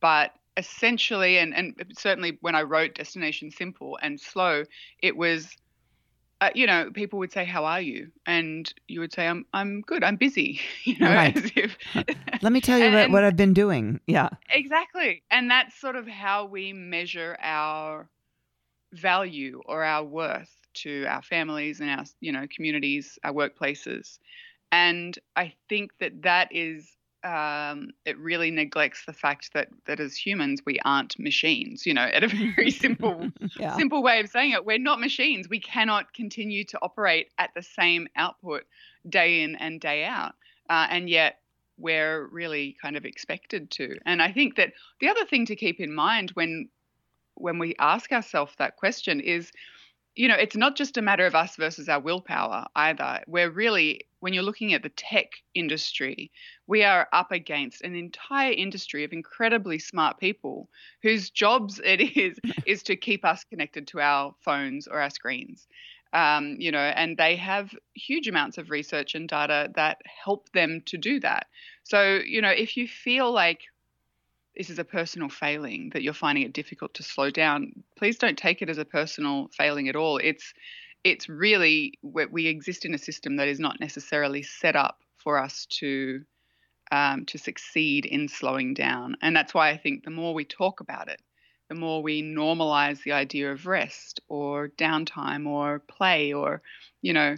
But 0.00 0.34
essentially, 0.56 1.38
and, 1.38 1.54
and 1.54 1.74
certainly 1.98 2.38
when 2.40 2.54
I 2.54 2.62
wrote 2.62 2.94
Destination 2.94 3.50
Simple 3.50 3.98
and 4.02 4.20
Slow, 4.20 4.64
it 5.02 5.16
was, 5.16 5.56
uh, 6.42 6.50
you 6.56 6.66
know, 6.66 6.90
people 6.92 7.20
would 7.20 7.32
say, 7.32 7.44
"How 7.44 7.64
are 7.64 7.80
you?" 7.80 8.10
and 8.26 8.72
you 8.88 8.98
would 8.98 9.12
say, 9.12 9.28
"I'm 9.28 9.46
I'm 9.52 9.80
good. 9.82 10.02
I'm 10.02 10.16
busy." 10.16 10.60
You 10.84 10.98
know, 10.98 11.14
right. 11.14 11.36
if, 11.56 11.78
Let 12.42 12.52
me 12.52 12.60
tell 12.60 12.78
you 12.78 12.86
and, 12.86 12.94
what, 12.94 13.10
what 13.12 13.24
I've 13.24 13.36
been 13.36 13.54
doing. 13.54 14.00
Yeah, 14.08 14.30
exactly, 14.50 15.22
and 15.30 15.48
that's 15.48 15.80
sort 15.80 15.94
of 15.94 16.08
how 16.08 16.46
we 16.46 16.72
measure 16.72 17.36
our 17.40 18.08
value 18.92 19.62
or 19.66 19.84
our 19.84 20.02
worth 20.04 20.50
to 20.74 21.04
our 21.06 21.22
families 21.22 21.80
and 21.80 21.88
our 21.88 22.04
you 22.20 22.32
know 22.32 22.46
communities, 22.54 23.18
our 23.22 23.32
workplaces, 23.32 24.18
and 24.72 25.16
I 25.36 25.54
think 25.68 25.92
that 26.00 26.22
that 26.22 26.48
is 26.50 26.96
um, 27.24 27.90
it 28.04 28.18
really 28.18 28.50
neglects 28.50 29.04
the 29.06 29.12
fact 29.12 29.52
that 29.54 29.68
that 29.86 30.00
as 30.00 30.16
humans 30.16 30.62
we 30.66 30.78
aren't 30.84 31.18
machines. 31.18 31.86
You 31.86 31.94
know, 31.94 32.02
at 32.02 32.24
a 32.24 32.28
very 32.56 32.70
simple 32.70 33.28
yeah. 33.58 33.76
simple 33.76 34.02
way 34.02 34.20
of 34.20 34.28
saying 34.28 34.52
it, 34.52 34.64
we're 34.64 34.78
not 34.78 35.00
machines. 35.00 35.48
We 35.48 35.60
cannot 35.60 36.12
continue 36.12 36.64
to 36.64 36.78
operate 36.82 37.28
at 37.38 37.50
the 37.54 37.62
same 37.62 38.08
output 38.16 38.64
day 39.08 39.42
in 39.42 39.56
and 39.56 39.80
day 39.80 40.04
out, 40.04 40.34
uh, 40.68 40.86
and 40.90 41.08
yet 41.08 41.38
we're 41.78 42.26
really 42.26 42.76
kind 42.80 42.96
of 42.96 43.04
expected 43.04 43.70
to. 43.72 43.96
And 44.06 44.22
I 44.22 44.32
think 44.32 44.56
that 44.56 44.72
the 45.00 45.08
other 45.08 45.24
thing 45.24 45.46
to 45.46 45.56
keep 45.56 45.80
in 45.80 45.94
mind 45.94 46.30
when 46.34 46.68
when 47.34 47.58
we 47.58 47.74
ask 47.78 48.12
ourselves 48.12 48.52
that 48.58 48.76
question 48.76 49.20
is 49.20 49.52
you 50.14 50.28
know, 50.28 50.34
it's 50.34 50.56
not 50.56 50.76
just 50.76 50.96
a 50.96 51.02
matter 51.02 51.26
of 51.26 51.34
us 51.34 51.56
versus 51.56 51.88
our 51.88 52.00
willpower 52.00 52.66
either. 52.76 53.22
We're 53.26 53.50
really, 53.50 54.06
when 54.20 54.34
you're 54.34 54.42
looking 54.42 54.74
at 54.74 54.82
the 54.82 54.90
tech 54.90 55.30
industry, 55.54 56.30
we 56.66 56.84
are 56.84 57.08
up 57.12 57.32
against 57.32 57.82
an 57.82 57.94
entire 57.94 58.52
industry 58.52 59.04
of 59.04 59.12
incredibly 59.12 59.78
smart 59.78 60.18
people 60.18 60.68
whose 61.02 61.30
jobs 61.30 61.80
it 61.82 62.00
is 62.16 62.38
is 62.66 62.82
to 62.84 62.96
keep 62.96 63.24
us 63.24 63.44
connected 63.44 63.86
to 63.88 64.00
our 64.00 64.34
phones 64.40 64.86
or 64.86 65.00
our 65.00 65.10
screens. 65.10 65.66
Um, 66.14 66.56
you 66.58 66.70
know, 66.70 66.78
and 66.78 67.16
they 67.16 67.36
have 67.36 67.74
huge 67.94 68.28
amounts 68.28 68.58
of 68.58 68.68
research 68.68 69.14
and 69.14 69.26
data 69.26 69.70
that 69.76 70.02
help 70.04 70.52
them 70.52 70.82
to 70.86 70.98
do 70.98 71.20
that. 71.20 71.46
So, 71.84 72.20
you 72.22 72.42
know, 72.42 72.50
if 72.50 72.76
you 72.76 72.86
feel 72.86 73.32
like 73.32 73.60
this 74.56 74.70
is 74.70 74.78
a 74.78 74.84
personal 74.84 75.28
failing 75.28 75.90
that 75.92 76.02
you're 76.02 76.12
finding 76.12 76.44
it 76.44 76.52
difficult 76.52 76.94
to 76.94 77.02
slow 77.02 77.30
down 77.30 77.72
please 77.96 78.18
don't 78.18 78.38
take 78.38 78.62
it 78.62 78.68
as 78.68 78.78
a 78.78 78.84
personal 78.84 79.48
failing 79.56 79.88
at 79.88 79.96
all. 79.96 80.18
It's 80.18 80.52
it's 81.04 81.28
really 81.28 81.94
we 82.02 82.46
exist 82.46 82.84
in 82.84 82.94
a 82.94 82.98
system 82.98 83.36
that 83.36 83.48
is 83.48 83.58
not 83.58 83.80
necessarily 83.80 84.42
set 84.42 84.76
up 84.76 84.98
for 85.18 85.38
us 85.38 85.66
to 85.66 86.22
um, 86.90 87.24
to 87.26 87.38
succeed 87.38 88.04
in 88.04 88.28
slowing 88.28 88.74
down. 88.74 89.16
And 89.22 89.34
that's 89.34 89.54
why 89.54 89.70
i 89.70 89.76
think 89.76 90.04
the 90.04 90.10
more 90.10 90.34
we 90.34 90.44
talk 90.44 90.80
about 90.80 91.08
it 91.08 91.20
the 91.72 91.78
more 91.78 92.02
we 92.02 92.22
normalize 92.22 93.02
the 93.02 93.12
idea 93.12 93.50
of 93.50 93.66
rest 93.66 94.20
or 94.28 94.68
downtime 94.76 95.46
or 95.46 95.78
play 95.78 96.34
or, 96.34 96.60
you 97.00 97.14
know, 97.14 97.34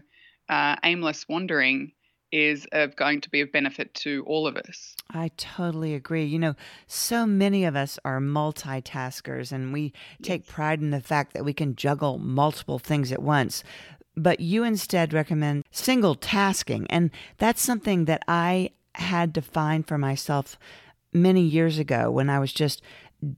uh, 0.49 0.75
aimless 0.83 1.29
wandering 1.29 1.93
is 2.35 2.67
of 2.73 2.97
going 2.97 3.21
to 3.21 3.31
be 3.31 3.41
of 3.41 3.53
benefit 3.53 3.95
to 3.95 4.25
all 4.27 4.45
of 4.45 4.57
us. 4.57 4.97
I 5.09 5.31
totally 5.37 5.95
agree. 5.95 6.25
You 6.25 6.41
know, 6.41 6.57
so 6.89 7.27
many 7.27 7.65
of 7.65 7.77
us 7.77 7.97
are 8.05 8.19
multitaskers 8.19 9.53
and 9.53 9.73
we 9.73 9.93
take 10.21 10.49
pride 10.49 10.81
in 10.81 10.91
the 10.91 11.01
fact 11.01 11.33
that 11.33 11.45
we 11.45 11.53
can 11.53 11.77
juggle 11.77 12.19
multiple 12.19 12.81
things 12.81 13.13
at 13.13 13.23
once. 13.23 13.63
But 14.17 14.41
you 14.41 14.65
instead 14.65 15.13
recommend 15.13 15.65
single 15.71 16.17
tasking. 16.17 16.89
And 16.91 17.13
that's 17.39 17.63
something 17.63 18.07
that 18.07 18.25
I 18.27 18.71
had 18.97 19.33
to 19.35 19.43
find 19.43 19.87
for 19.87 19.97
myself 19.97 20.59
many 21.13 21.43
years 21.43 21.79
ago 21.79 22.11
when 22.11 22.29
I 22.29 22.41
was 22.41 22.53
just 22.53 22.83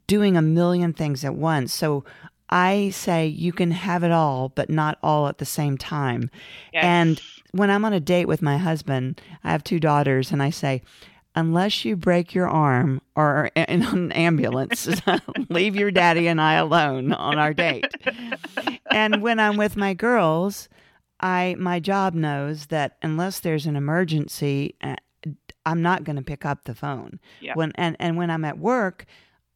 doing 0.07 0.38
a 0.38 0.43
million 0.43 0.95
things 0.95 1.23
at 1.23 1.35
once. 1.35 1.75
So 1.75 2.03
I 2.49 2.91
say 2.91 3.26
you 3.26 3.53
can 3.53 3.73
have 3.73 4.05
it 4.05 4.12
all, 4.12 4.50
but 4.50 4.71
not 4.71 4.99
all 5.03 5.26
at 5.29 5.38
the 5.38 5.45
same 5.45 5.76
time. 5.76 6.31
Yes. 6.73 6.85
And 6.85 7.21
when 7.53 7.71
I'm 7.71 7.85
on 7.85 7.93
a 7.93 8.00
date 8.00 8.26
with 8.26 8.43
my 8.43 8.59
husband, 8.59 9.21
I 9.43 9.50
have 9.50 9.65
two 9.65 9.81
daughters, 9.81 10.31
and 10.31 10.43
I 10.43 10.50
say, 10.50 10.83
unless 11.35 11.85
you 11.85 11.97
break 11.97 12.35
your 12.35 12.49
arm 12.49 13.00
or 13.15 13.50
in 13.55 13.83
an 13.83 14.12
ambulance, 14.12 14.88
leave 15.50 15.76
your 15.76 15.91
daddy 15.91 16.26
and 16.26 16.41
I 16.41 16.55
alone 16.55 17.12
on 17.12 17.38
our 17.38 17.53
date. 17.53 17.87
and 18.91 19.23
when 19.23 19.38
I'm 19.38 19.57
with 19.57 19.76
my 19.76 19.95
girls, 19.95 20.69
I 21.21 21.57
my 21.59 21.79
job 21.81 22.15
knows 22.15 22.67
that 22.67 22.97
unless 23.03 23.41
there's 23.41 23.67
an 23.67 23.76
emergency, 23.76 24.75
uh, 24.83 24.97
I'm 25.65 25.83
not 25.83 26.05
going 26.05 26.17
to 26.17 26.23
pick 26.23 26.45
up 26.45 26.65
the 26.65 26.75
phone. 26.75 27.21
Yeah. 27.41 27.55
When 27.55 27.73
and 27.76 27.97
and 27.99 28.17
when 28.17 28.31
I'm 28.31 28.45
at 28.45 28.59
work, 28.59 29.05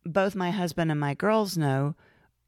both 0.04 0.34
my 0.34 0.50
husband 0.50 0.90
and 0.90 1.00
my 1.00 1.14
girls 1.14 1.56
know 1.56 1.94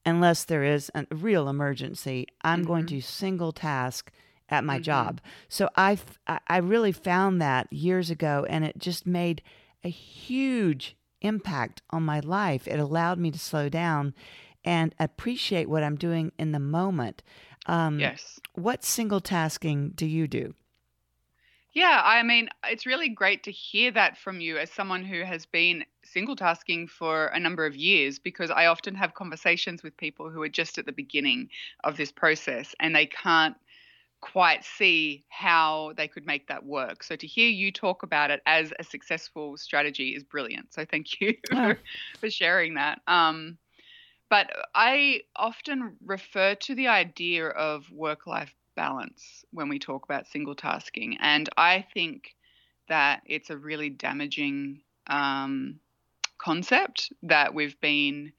unless 0.04 0.44
there 0.44 0.64
is 0.64 0.90
a 0.94 1.06
real 1.14 1.49
emergency, 1.49 2.26
I'm 2.42 2.62
going 2.62 2.85
Mm-hmm. 2.85 2.97
to 2.97 3.00
single 3.00 3.52
task 3.52 4.11
at 4.49 4.64
my 4.64 4.78
job. 4.78 5.21
So 5.49 5.68
I 5.76 5.99
I 6.47 6.59
really 6.59 6.92
found 6.92 7.40
that 7.40 7.73
years 7.73 8.11
ago 8.11 8.47
and 8.49 8.64
it 8.64 8.78
just 8.78 9.06
made 9.06 9.42
a 9.85 9.88
huge 9.88 10.97
impact 11.21 11.82
on 11.90 12.02
my 12.02 12.21
life. 12.21 12.66
It 12.68 12.78
allowed 12.78 13.18
me 13.18 13.30
to 13.30 13.38
slow 13.38 13.68
down 13.68 14.14
and 14.64 14.94
appreciate 14.99 15.68
what 15.68 15.82
I'm 15.82 15.97
doing 15.97 16.32
in 16.38 16.52
the 16.52 16.59
moment. 16.61 17.23
Um, 17.66 17.99
Yes. 17.99 18.40
What 18.54 18.85
single 18.85 19.21
tasking 19.21 19.90
do 19.90 20.06
you 20.06 20.26
do? 20.28 20.54
Yeah, 21.73 22.02
I 22.04 22.23
mean, 22.23 22.49
it's 22.64 22.85
really 22.87 23.09
great 23.09 23.44
to 23.44 23.50
hear 23.50 23.90
that 23.92 24.18
from 24.18 24.40
you 24.40 24.59
as 24.59 24.71
someone 24.71 25.04
who 25.04 25.23
has 25.25 25.47
been 25.47 25.85
single 26.12 26.37
tasking 26.37 26.87
for 26.87 27.26
a 27.26 27.40
number 27.40 27.66
of 27.66 27.76
years 27.76 28.19
because 28.19 28.50
I 28.50 28.66
often 28.66 28.95
have 28.95 29.14
conversations 29.14 29.83
with 29.83 29.97
people 29.97 30.31
who 30.31 30.42
are 30.42 30.49
just 30.49 30.78
at 30.78 30.87
the 30.87 30.92
beginning 30.92 31.49
of 31.85 31.97
this 31.97 32.12
process 32.12 32.75
and 32.81 32.95
they 32.95 33.07
can't 33.07 33.57
quite 34.21 34.64
see 34.64 35.25
how 35.28 35.92
they 35.97 36.07
could 36.07 36.26
make 36.26 36.47
that 36.47 36.64
work. 36.64 37.02
So 37.02 37.16
to 37.16 37.26
hear 37.26 37.49
you 37.49 37.73
talk 37.73 38.02
about 38.02 38.31
it 38.31 38.40
as 38.47 38.73
a 38.78 38.85
successful 38.85 39.57
strategy 39.57 40.14
is 40.14 40.23
brilliant. 40.23 40.73
So 40.73 40.85
thank 40.85 41.21
you 41.21 41.35
Oh. 41.52 41.75
for, 41.75 41.78
for 42.21 42.31
sharing 42.31 42.75
that. 42.75 43.00
Um, 43.07 43.59
but 44.31 44.49
I 44.75 45.23
often 45.37 45.97
refer 46.04 46.54
to 46.54 46.75
the 46.75 46.88
idea 46.88 47.49
of 47.49 47.90
work 47.90 48.26
life 48.26 48.54
balance 48.76 49.45
when 49.50 49.69
we 49.69 49.78
talk 49.78 50.04
about 50.04 50.26
single 50.26 50.54
tasking. 50.54 51.19
And 51.21 51.49
I 51.57 51.85
think 51.92 52.35
that 52.88 53.23
it's 53.26 53.50
a 53.50 53.57
really 53.57 53.90
damaging 53.90 54.81
um, 55.09 55.81
concept 56.42 57.12
that 57.22 57.54
we've 57.54 57.80
been 57.80 58.32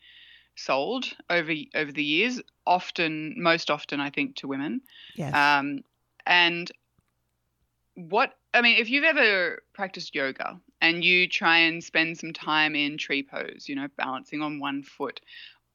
sold 0.55 1.05
over 1.29 1.53
over 1.73 1.91
the 1.91 2.03
years 2.03 2.41
often 2.65 3.33
most 3.37 3.71
often 3.71 3.99
i 3.99 4.09
think 4.09 4.35
to 4.35 4.47
women 4.47 4.81
Yes. 5.15 5.33
um, 5.35 5.83
and 6.25 6.71
what 7.95 8.37
I 8.53 8.61
mean, 8.61 8.77
if 8.77 8.89
you've 8.89 9.03
ever 9.03 9.63
practiced 9.73 10.15
yoga 10.15 10.59
and 10.81 11.03
you 11.03 11.27
try 11.27 11.59
and 11.59 11.83
spend 11.83 12.17
some 12.17 12.33
time 12.33 12.75
in 12.75 12.97
tree 12.97 13.23
pose, 13.23 13.65
you 13.67 13.75
know, 13.75 13.87
balancing 13.97 14.41
on 14.41 14.59
one 14.59 14.83
foot, 14.83 15.21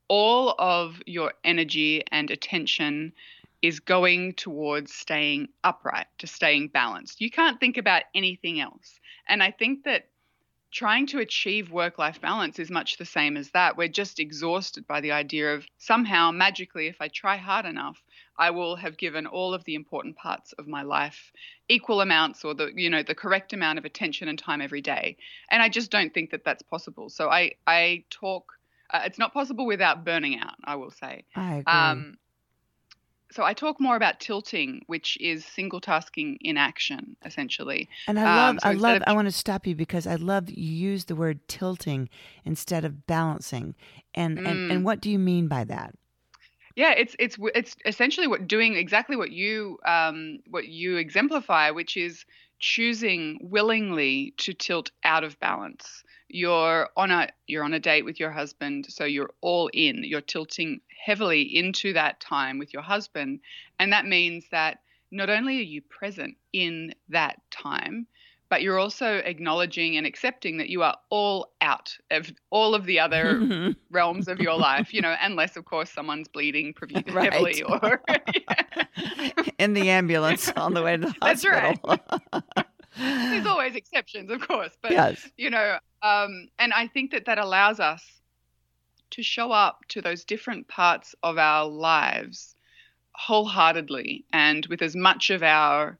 all 0.09 0.55
of 0.59 1.03
your 1.07 1.33
energy 1.45 2.05
and 2.13 2.31
attention 2.31 3.13
is 3.61 3.81
going 3.81 4.35
towards 4.35 4.95
staying 4.95 5.49
upright, 5.65 6.07
to 6.19 6.27
staying 6.29 6.69
balanced. 6.69 7.21
You 7.21 7.31
can't 7.31 7.59
think 7.59 7.77
about 7.77 8.05
anything 8.15 8.61
else. 8.61 9.01
And 9.29 9.43
I 9.43 9.51
think 9.51 9.85
that 9.85 10.07
trying 10.71 11.07
to 11.07 11.19
achieve 11.19 11.71
work 11.71 11.99
life 11.99 12.21
balance 12.21 12.59
is 12.59 12.71
much 12.71 12.97
the 12.97 13.05
same 13.05 13.37
as 13.37 13.51
that. 13.51 13.77
We're 13.77 13.89
just 13.89 14.21
exhausted 14.21 14.87
by 14.87 15.01
the 15.01 15.13
idea 15.13 15.55
of 15.55 15.67
somehow, 15.79 16.31
magically, 16.31 16.87
if 16.87 17.01
I 17.01 17.09
try 17.09 17.37
hard 17.37 17.65
enough, 17.65 18.03
I 18.39 18.51
will 18.51 18.77
have 18.77 18.97
given 18.97 19.27
all 19.27 19.55
of 19.55 19.65
the 19.65 19.75
important 19.75 20.17
parts 20.17 20.53
of 20.53 20.69
my 20.69 20.83
life 20.83 21.33
equal 21.69 22.01
amounts 22.01 22.45
or 22.45 22.55
the 22.55 22.71
you 22.75 22.89
know 22.89 23.03
the 23.03 23.15
correct 23.15 23.53
amount 23.53 23.79
of 23.79 23.85
attention 23.85 24.29
and 24.29 24.39
time 24.39 24.61
every 24.61 24.81
day. 24.81 25.17
And 25.51 25.63
I 25.63 25.69
just 25.69 25.91
don't 25.91 26.15
think 26.15 26.31
that 26.31 26.45
that's 26.45 26.63
possible. 26.63 27.09
So 27.09 27.29
I 27.29 27.53
I 27.67 28.05
talk 28.11 28.53
uh, 28.91 29.03
it's 29.05 29.19
not 29.19 29.35
possible 29.35 29.67
without 29.67 30.05
burning 30.05 30.39
out, 30.39 30.55
I 30.65 30.77
will 30.77 30.91
say. 30.91 31.25
I 31.35 31.57
agree. 31.57 31.75
Um, 31.75 32.17
so 33.31 33.45
I 33.45 33.55
talk 33.55 33.81
more 33.81 33.97
about 33.97 34.21
tilting, 34.21 34.83
which 34.87 35.17
is 35.21 35.45
single 35.45 35.81
tasking 35.81 36.37
in 36.41 36.57
action, 36.57 37.17
essentially. 37.25 37.89
And 38.07 38.19
I 38.19 38.25
love, 38.25 38.57
Um, 38.57 38.59
so 38.59 38.71
I 38.71 38.73
love, 38.73 38.97
of 38.97 39.03
I 39.07 39.13
want 39.13 39.27
to 39.27 39.33
stop 39.33 39.67
you 39.67 39.77
because 39.77 40.07
I 40.07 40.15
love 40.17 40.49
you 40.51 40.73
use 40.73 41.05
the 41.05 41.15
word 41.17 41.47
tilting 41.47 42.09
instead 42.45 42.85
of 42.85 43.07
balancing. 43.07 43.75
And, 44.15 44.41
and, 44.45 44.61
Mm. 44.61 44.71
and 44.71 44.85
what 44.85 45.01
do 45.01 45.11
you 45.11 45.19
mean 45.19 45.47
by 45.49 45.65
that? 45.65 45.95
Yeah, 46.77 46.93
it's 46.93 47.17
it's 47.19 47.37
it's 47.55 47.75
essentially 47.85 48.27
what 48.29 48.47
doing 48.47 48.77
exactly 48.77 49.17
what 49.17 49.33
you 49.33 49.79
um, 49.85 50.39
what 50.49 50.69
you 50.69 50.97
exemplify, 50.97 51.71
which 51.71 51.97
is 51.97 52.25
choosing 52.61 53.39
willingly 53.43 54.33
to 54.39 54.55
tilt 54.55 54.91
out 55.05 55.25
of 55.25 55.39
balance. 55.41 56.05
You're 56.29 56.89
on 56.97 57.11
a 57.11 57.29
you're 57.47 57.65
on 57.65 57.75
a 57.75 57.81
date 57.81 58.05
with 58.05 58.21
your 58.21 58.31
husband, 58.31 58.87
so 58.89 59.05
you're 59.05 59.31
all 59.41 59.69
in. 59.73 60.03
You're 60.05 60.21
tilting 60.21 60.81
heavily 61.05 61.43
into 61.43 61.93
that 61.95 62.21
time 62.21 62.59
with 62.59 62.73
your 62.73 62.83
husband, 62.83 63.41
and 63.79 63.93
that 63.93 64.05
means 64.07 64.45
that 64.51 64.81
not 65.11 65.31
only 65.31 65.59
are 65.59 65.63
you 65.63 65.81
present 65.83 66.37
in 66.53 66.93
that 67.09 67.41
time, 67.51 68.07
but 68.51 68.61
you're 68.63 68.79
also 68.79 69.17
acknowledging 69.17 69.97
and 69.97 70.07
accepting 70.07 70.59
that 70.59 70.69
you 70.69 70.83
are 70.83 70.97
all 71.09 71.53
out 71.63 71.97
of 72.11 72.31
all 72.51 72.75
of 72.75 72.85
the 72.85 73.01
other 73.01 73.75
realms 73.91 74.29
of 74.29 74.39
your 74.39 74.55
life, 74.55 74.93
you 74.93 75.01
know, 75.01 75.15
unless 75.23 75.57
of 75.57 75.65
course 75.65 75.91
someone's 75.91 76.29
bleeding 76.29 76.75
pretty 76.75 77.03
Right. 77.07 77.33
heavily 77.33 77.63
or 77.63 78.03
In 79.59 79.73
the 79.73 79.89
ambulance 79.89 80.51
on 80.57 80.75
the 80.75 80.83
way 80.83 80.97
to 80.99 81.07
the 81.07 81.15
hospital. 81.23 81.73
That's 81.83 82.05
right. 82.33 82.65
there's 83.31 83.47
always 83.47 83.75
exceptions, 83.75 84.31
of 84.31 84.41
course, 84.41 84.77
but 84.83 84.91
yes. 84.91 85.29
you 85.37 85.51
know, 85.51 85.79
um, 86.03 86.49
and 86.59 86.73
I 86.73 86.87
think 86.87 87.13
that 87.13 87.27
that 87.27 87.39
allows 87.39 87.81
us 87.81 88.05
to 89.11 89.23
show 89.23 89.53
up 89.53 89.85
to 89.89 90.03
those 90.03 90.25
different 90.25 90.69
parts 90.69 91.15
of 91.23 91.39
our 91.39 91.67
lives 91.67 92.55
wholeheartedly 93.13 94.25
and 94.33 94.67
with 94.67 94.83
as 94.83 94.95
much 94.95 95.31
of 95.31 95.43
our 95.43 95.99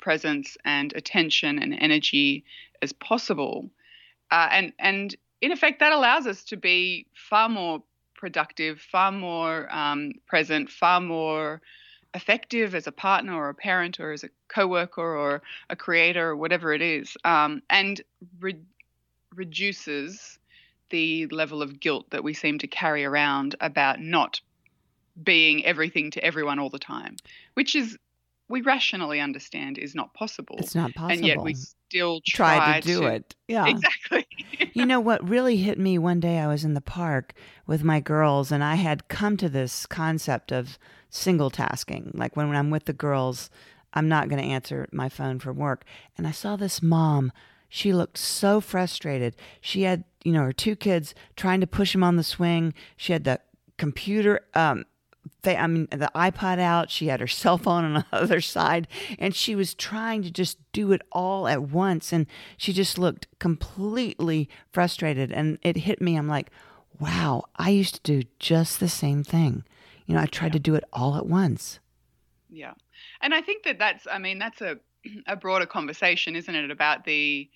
presence 0.00 0.56
and 0.64 0.92
attention 0.94 1.58
and 1.58 1.74
energy 1.78 2.44
as 2.82 2.92
possible. 2.92 3.70
Uh, 4.30 4.48
and 4.50 4.72
and 4.78 5.16
in 5.40 5.52
effect, 5.52 5.80
that 5.80 5.92
allows 5.92 6.26
us 6.26 6.44
to 6.44 6.56
be 6.56 7.06
far 7.14 7.48
more 7.48 7.82
productive, 8.14 8.80
far 8.80 9.10
more 9.10 9.74
um, 9.74 10.12
present, 10.26 10.70
far 10.70 11.00
more 11.00 11.62
effective 12.14 12.74
as 12.74 12.86
a 12.86 12.92
partner 12.92 13.34
or 13.34 13.48
a 13.48 13.54
parent 13.54 14.00
or 14.00 14.12
as 14.12 14.24
a 14.24 14.30
coworker 14.48 15.16
or 15.16 15.42
a 15.68 15.76
creator 15.76 16.30
or 16.30 16.36
whatever 16.36 16.72
it 16.72 16.82
is, 16.82 17.16
um, 17.24 17.62
and 17.70 18.00
re- 18.40 18.56
reduces 19.34 20.38
the 20.90 21.26
level 21.28 21.62
of 21.62 21.78
guilt 21.78 22.10
that 22.10 22.24
we 22.24 22.34
seem 22.34 22.58
to 22.58 22.66
carry 22.66 23.04
around 23.04 23.54
about 23.60 24.00
not 24.00 24.40
being 25.22 25.64
everything 25.64 26.10
to 26.10 26.24
everyone 26.24 26.58
all 26.58 26.70
the 26.70 26.78
time, 26.78 27.16
which 27.54 27.76
is 27.76 27.96
we 28.50 28.60
rationally 28.62 29.20
understand 29.20 29.78
is 29.78 29.94
not 29.94 30.12
possible, 30.12 30.56
It's 30.58 30.74
not 30.74 30.92
possible. 30.92 31.12
and 31.18 31.24
yet 31.24 31.40
we 31.40 31.54
still 31.54 32.20
try, 32.26 32.56
try 32.56 32.80
to 32.80 32.86
do 32.86 33.04
it. 33.06 33.34
Yeah. 33.48 33.66
Exactly. 33.66 34.26
You 34.72 34.86
know 34.86 35.00
what 35.00 35.28
really 35.28 35.56
hit 35.56 35.78
me 35.78 35.98
one 35.98 36.20
day? 36.20 36.38
I 36.38 36.46
was 36.46 36.64
in 36.64 36.74
the 36.74 36.80
park 36.80 37.34
with 37.66 37.82
my 37.82 37.98
girls, 37.98 38.52
and 38.52 38.62
I 38.62 38.76
had 38.76 39.08
come 39.08 39.36
to 39.38 39.48
this 39.48 39.84
concept 39.84 40.52
of 40.52 40.78
single 41.08 41.50
tasking. 41.50 42.12
Like 42.14 42.36
when, 42.36 42.46
when 42.48 42.56
I'm 42.56 42.70
with 42.70 42.84
the 42.84 42.92
girls, 42.92 43.50
I'm 43.94 44.08
not 44.08 44.28
going 44.28 44.40
to 44.40 44.48
answer 44.48 44.88
my 44.92 45.08
phone 45.08 45.40
from 45.40 45.56
work. 45.56 45.84
And 46.16 46.24
I 46.26 46.30
saw 46.30 46.54
this 46.54 46.82
mom. 46.82 47.32
She 47.68 47.92
looked 47.92 48.16
so 48.16 48.60
frustrated. 48.60 49.34
She 49.60 49.82
had, 49.82 50.04
you 50.24 50.30
know, 50.32 50.42
her 50.44 50.52
two 50.52 50.76
kids 50.76 51.14
trying 51.36 51.60
to 51.60 51.66
push 51.66 51.92
them 51.92 52.04
on 52.04 52.14
the 52.16 52.22
swing. 52.24 52.72
She 52.96 53.12
had 53.12 53.24
the 53.24 53.40
computer, 53.76 54.40
um, 54.54 54.84
I 55.44 55.66
mean, 55.66 55.88
the 55.90 56.10
iPod 56.14 56.58
out. 56.58 56.90
She 56.90 57.06
had 57.08 57.20
her 57.20 57.26
cell 57.42 57.58
phone 57.58 57.84
on 57.84 57.94
the 57.94 58.06
other 58.12 58.40
side, 58.40 58.88
and 59.18 59.34
she 59.34 59.54
was 59.54 59.74
trying 59.74 60.22
to 60.22 60.30
just 60.30 60.58
do 60.72 60.92
it 60.92 61.02
all 61.12 61.48
at 61.48 61.62
once. 61.62 62.12
And 62.12 62.26
she 62.56 62.72
just 62.72 62.98
looked 62.98 63.26
completely 63.38 64.48
frustrated. 64.72 65.32
And 65.32 65.58
it 65.62 65.76
hit 65.78 66.00
me. 66.00 66.16
I'm 66.16 66.28
like, 66.28 66.50
wow, 66.98 67.44
I 67.56 67.70
used 67.70 67.94
to 67.96 68.00
do 68.22 68.28
just 68.38 68.80
the 68.80 68.88
same 68.88 69.22
thing. 69.24 69.64
You 70.06 70.14
know, 70.14 70.20
I 70.20 70.26
tried 70.26 70.48
Yeah. 70.48 70.52
to 70.54 70.58
do 70.60 70.74
it 70.74 70.84
all 70.92 71.16
at 71.16 71.26
once. 71.26 71.78
Yeah. 72.48 72.74
And 73.22 73.32
I 73.34 73.40
think 73.40 73.64
that 73.64 73.78
that's, 73.78 74.06
I 74.10 74.18
mean, 74.18 74.38
that's 74.38 74.60
a, 74.60 74.78
a 75.26 75.36
broader 75.36 75.66
conversation, 75.66 76.34
isn't 76.36 76.54
it, 76.54 76.70
about 76.70 77.04
the, 77.04 77.48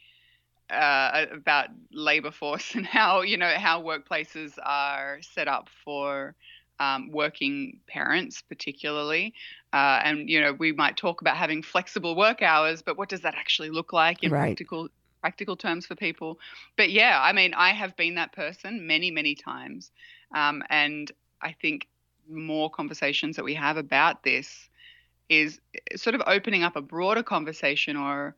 uh, 0.71 1.27
about 1.33 1.69
labor 1.91 2.31
force 2.31 2.75
and 2.75 2.87
how, 2.87 3.23
you 3.23 3.37
know, 3.37 3.53
how 3.57 3.83
workplaces 3.83 4.53
are 4.63 5.19
set 5.21 5.49
up 5.49 5.69
for 5.85 6.35
um, 6.81 7.11
working 7.11 7.81
parents, 7.87 8.43
particularly. 8.43 9.35
Uh, 9.73 10.01
and, 10.05 10.29
you 10.29 10.41
know, 10.41 10.53
we 10.53 10.73
might 10.73 10.97
talk 10.97 11.21
about 11.21 11.37
having 11.37 11.63
flexible 11.63 12.17
work 12.17 12.43
hours, 12.43 12.83
but 12.83 12.97
what 12.97 13.09
does 13.09 13.23
that 13.23 13.35
actually 13.35 13.71
look 13.71 13.93
like 13.93 14.23
in 14.23 14.31
Right. 14.31 14.57
practical 14.59 14.89
practical 15.21 15.57
terms 15.57 15.87
for 15.87 15.95
people? 15.95 16.39
But 16.77 16.91
yeah, 16.91 17.19
I 17.21 17.33
mean, 17.33 17.55
I 17.55 17.71
have 17.71 17.97
been 17.97 18.17
that 18.17 18.33
person 18.33 18.87
many, 18.87 19.11
many 19.11 19.35
times. 19.35 19.91
Um, 20.35 20.63
and 20.69 21.11
I 21.41 21.53
think 21.53 21.89
more 22.29 22.71
conversations 22.71 23.37
that 23.37 23.45
we 23.45 23.55
have 23.55 23.77
about 23.77 24.23
this 24.23 24.69
is 25.29 25.61
sort 25.97 26.15
of 26.15 26.23
opening 26.27 26.63
up 26.63 26.77
a 26.77 26.83
broader 26.83 27.23
conversation 27.23 27.97
or 27.97 28.37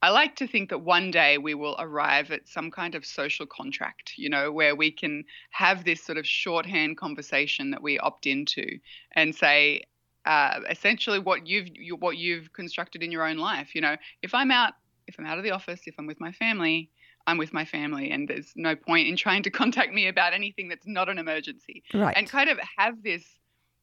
I 0.00 0.10
like 0.10 0.36
to 0.36 0.46
think 0.46 0.70
that 0.70 0.78
one 0.78 1.10
day 1.10 1.38
we 1.38 1.54
will 1.54 1.74
arrive 1.78 2.30
at 2.30 2.48
some 2.48 2.70
kind 2.70 2.94
of 2.94 3.04
social 3.04 3.46
contract, 3.46 4.12
you 4.16 4.28
know, 4.28 4.52
where 4.52 4.76
we 4.76 4.92
can 4.92 5.24
have 5.50 5.84
this 5.84 6.04
sort 6.04 6.18
of 6.18 6.26
shorthand 6.26 6.96
conversation 6.96 7.70
that 7.72 7.82
we 7.82 7.98
opt 7.98 8.26
into 8.26 8.78
and 9.14 9.34
say, 9.34 9.82
uh, 10.24 10.60
essentially 10.68 11.18
what 11.18 11.46
you've 11.46 11.68
you, 11.74 11.96
what 11.96 12.16
you've 12.16 12.52
constructed 12.52 13.02
in 13.02 13.10
your 13.10 13.26
own 13.26 13.38
life. 13.38 13.74
You 13.74 13.80
know, 13.80 13.96
if 14.22 14.34
I'm 14.34 14.50
out 14.50 14.74
if 15.06 15.16
I'm 15.18 15.26
out 15.26 15.38
of 15.38 15.44
the 15.44 15.50
office, 15.50 15.82
if 15.86 15.94
I'm 15.98 16.06
with 16.06 16.20
my 16.20 16.32
family, 16.32 16.90
I'm 17.26 17.38
with 17.38 17.52
my 17.52 17.64
family, 17.64 18.10
and 18.10 18.28
there's 18.28 18.52
no 18.56 18.76
point 18.76 19.08
in 19.08 19.16
trying 19.16 19.42
to 19.44 19.50
contact 19.60 19.92
me 19.92 20.06
about 20.06 20.32
anything 20.32 20.68
that's 20.68 20.86
not 20.86 21.08
an 21.08 21.18
emergency 21.18 21.82
Right. 21.94 22.16
and 22.16 22.28
kind 22.28 22.50
of 22.50 22.58
have 22.76 23.02
this 23.02 23.24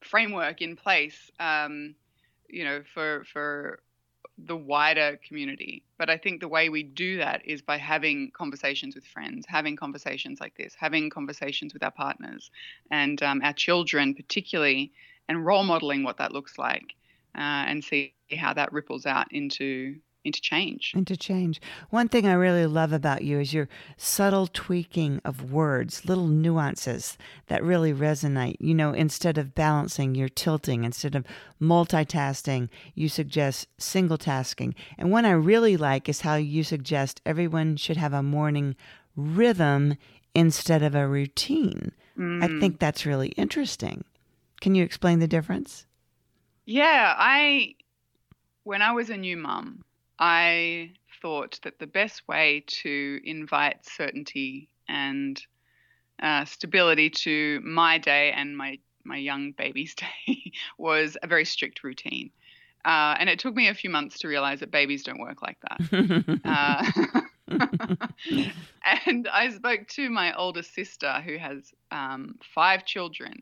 framework 0.03 0.61
in 0.61 0.75
place, 0.75 1.29
um, 1.39 1.95
you 2.49 2.63
know, 2.63 2.83
for 2.93 3.23
for 3.25 3.79
the 4.37 4.57
wider 4.57 5.19
community. 5.27 5.83
But 5.97 6.09
I 6.09 6.17
think 6.17 6.41
the 6.41 6.47
way 6.47 6.69
we 6.69 6.83
do 6.83 7.17
that 7.17 7.41
is 7.45 7.61
by 7.61 7.77
having 7.77 8.31
conversations 8.31 8.95
with 8.95 9.05
friends, 9.05 9.45
having 9.47 9.75
conversations 9.75 10.39
like 10.41 10.55
this, 10.55 10.75
having 10.77 11.09
conversations 11.09 11.73
with 11.73 11.83
our 11.83 11.91
partners 11.91 12.51
and 12.91 13.21
um, 13.23 13.41
our 13.43 13.53
children, 13.53 14.13
particularly, 14.13 14.91
and 15.29 15.45
role 15.45 15.63
modeling 15.63 16.03
what 16.03 16.17
that 16.17 16.33
looks 16.33 16.57
like, 16.57 16.95
uh, 17.35 17.63
and 17.67 17.83
see 17.83 18.13
how 18.37 18.53
that 18.53 18.73
ripples 18.73 19.05
out 19.05 19.31
into 19.31 19.95
into 20.25 20.41
change. 20.41 20.91
and 20.95 21.19
change. 21.19 21.61
One 21.91 22.09
thing 22.09 22.25
I 22.27 22.33
really 22.33 22.65
love 22.65 22.91
about 22.91 23.21
you 23.23 23.39
is 23.39 23.53
your 23.53 23.69
subtle 23.95 24.47
tweaking 24.47 25.21
of 25.23 25.51
words, 25.51 26.03
little 26.05 26.27
nuances 26.27 27.17
that 27.47 27.63
really 27.63 27.93
resonate. 27.93 28.57
You 28.59 28.73
know, 28.73 28.91
instead 28.91 29.37
of 29.37 29.55
balancing, 29.55 30.15
you're 30.15 30.27
tilting. 30.27 30.83
Instead 30.83 31.15
of 31.15 31.25
multitasking, 31.61 32.69
you 32.95 33.07
suggest 33.07 33.67
single 33.77 34.17
tasking. 34.17 34.75
And 34.97 35.11
one 35.11 35.25
I 35.25 35.31
really 35.31 35.77
like 35.77 36.09
is 36.09 36.21
how 36.21 36.35
you 36.35 36.63
suggest 36.63 37.21
everyone 37.25 37.77
should 37.77 37.97
have 37.97 38.13
a 38.13 38.23
morning 38.23 38.75
rhythm 39.15 39.95
instead 40.33 40.81
of 40.83 40.95
a 40.95 41.07
routine. 41.07 41.91
I 42.17 42.19
Mm. 42.47 42.59
think 42.59 42.79
that's 42.79 43.05
really 43.05 43.29
interesting. 43.29 44.03
Can 44.61 44.73
you 44.73 44.83
explain 44.83 45.19
the 45.19 45.27
difference? 45.27 45.85
Yeah, 46.65 47.13
I 47.17 47.75
when 48.63 48.81
I 48.81 48.91
was 48.93 49.09
a 49.11 49.17
new 49.17 49.37
mum, 49.37 49.83
I 50.19 50.93
thought 51.21 51.59
that 51.63 51.79
the 51.79 51.87
best 51.87 52.27
way 52.27 52.63
to 52.67 53.19
invite 53.23 53.85
certainty 53.85 54.69
and 54.87 55.41
uh, 56.21 56.45
stability 56.45 57.09
to 57.09 57.59
my 57.61 57.97
day 57.97 58.31
and 58.31 58.57
my 58.57 58.79
my 59.03 59.17
young 59.17 59.51
baby's 59.51 59.95
day 60.27 60.51
was 60.77 61.17
a 61.21 61.27
very 61.27 61.45
strict 61.45 61.83
routine. 61.83 62.31
Uh, 62.83 63.15
and 63.19 63.29
it 63.29 63.39
took 63.39 63.55
me 63.55 63.67
a 63.67 63.73
few 63.73 63.89
months 63.89 64.19
to 64.19 64.27
realize 64.27 64.59
that 64.59 64.69
babies 64.71 65.03
don't 65.03 65.19
work 65.19 65.41
like 65.41 65.57
that. 65.61 66.39
Uh, 66.45 67.21
and 69.05 69.27
I 69.27 69.49
spoke 69.49 69.87
to 69.89 70.09
my 70.09 70.33
older 70.33 70.63
sister 70.63 71.21
who 71.25 71.37
has 71.37 71.73
um, 71.91 72.35
five 72.53 72.85
children. 72.85 73.41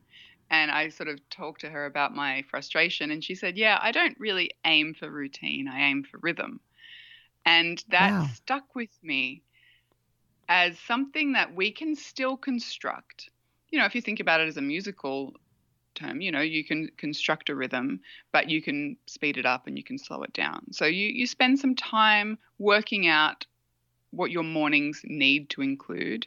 And 0.53 0.71
I 0.71 0.89
sort 0.89 1.09
of 1.09 1.27
talked 1.31 1.61
to 1.61 1.71
her 1.71 1.87
about 1.87 2.15
my 2.15 2.43
frustration. 2.43 3.11
And 3.11 3.25
she 3.25 3.35
said, 3.35 3.57
Yeah, 3.57 3.79
I 3.81 3.91
don't 3.91 4.19
really 4.19 4.51
aim 4.65 4.93
for 4.93 5.09
routine, 5.09 5.67
I 5.67 5.81
aim 5.89 6.03
for 6.03 6.19
rhythm. 6.21 6.61
And 7.45 7.83
that 7.89 8.21
Wow. 8.21 8.23
stuck 8.23 8.75
with 8.75 8.91
me 9.03 9.43
as 10.49 10.79
something 10.79 11.33
that 11.33 11.55
we 11.55 11.71
can 11.71 11.95
still 11.95 12.37
construct. 12.37 13.29
You 13.71 13.79
know, 13.79 13.85
if 13.85 13.95
you 13.95 14.01
think 14.01 14.19
about 14.19 14.41
it 14.41 14.47
as 14.47 14.57
a 14.57 14.61
musical 14.61 15.33
term, 15.95 16.21
you 16.21 16.31
know, 16.31 16.41
you 16.41 16.63
can 16.63 16.89
construct 16.97 17.49
a 17.49 17.55
rhythm, 17.55 18.01
but 18.31 18.49
you 18.49 18.61
can 18.61 18.97
speed 19.07 19.37
it 19.37 19.45
up 19.45 19.67
and 19.67 19.77
you 19.77 19.83
can 19.83 19.97
slow 19.97 20.23
it 20.23 20.33
down. 20.33 20.71
So 20.71 20.85
you, 20.85 21.07
you 21.07 21.27
spend 21.27 21.59
some 21.59 21.75
time 21.75 22.37
working 22.59 23.07
out 23.07 23.45
what 24.13 24.31
your 24.31 24.43
mornings 24.43 25.01
need 25.03 25.49
to 25.49 25.61
include, 25.61 26.25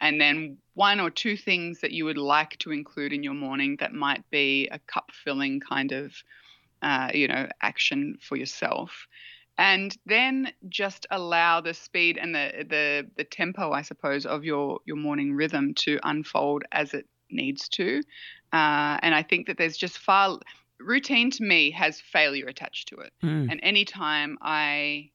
and 0.00 0.20
then 0.20 0.58
one 0.74 1.00
or 1.00 1.10
two 1.10 1.36
things 1.36 1.80
that 1.80 1.92
you 1.92 2.04
would 2.04 2.18
like 2.18 2.58
to 2.58 2.72
include 2.72 3.12
in 3.12 3.22
your 3.22 3.34
morning 3.34 3.76
that 3.80 3.92
might 3.92 4.28
be 4.30 4.68
a 4.70 4.78
cup 4.80 5.10
filling 5.24 5.60
kind 5.60 5.92
of, 5.92 6.12
uh, 6.82 7.10
you 7.14 7.28
know, 7.28 7.48
action 7.62 8.18
for 8.20 8.36
yourself. 8.36 9.06
And 9.56 9.96
then 10.06 10.52
just 10.68 11.06
allow 11.10 11.60
the 11.60 11.74
speed 11.74 12.16
and 12.16 12.32
the, 12.34 12.64
the 12.68 13.06
the 13.16 13.24
tempo, 13.24 13.72
I 13.72 13.82
suppose, 13.82 14.24
of 14.24 14.44
your 14.44 14.78
your 14.84 14.96
morning 14.96 15.34
rhythm 15.34 15.74
to 15.74 15.98
unfold 16.04 16.62
as 16.70 16.94
it 16.94 17.06
needs 17.30 17.68
to. 17.70 18.02
Uh, 18.52 18.98
and 19.02 19.14
I 19.14 19.22
think 19.22 19.46
that 19.46 19.58
there's 19.58 19.76
just 19.76 19.98
far 19.98 20.38
routine 20.80 21.30
to 21.32 21.42
me 21.42 21.72
has 21.72 22.00
failure 22.00 22.46
attached 22.46 22.88
to 22.88 22.96
it. 22.98 23.12
Mm. 23.22 23.50
And 23.50 23.60
anytime 23.62 24.38
I 24.40 25.10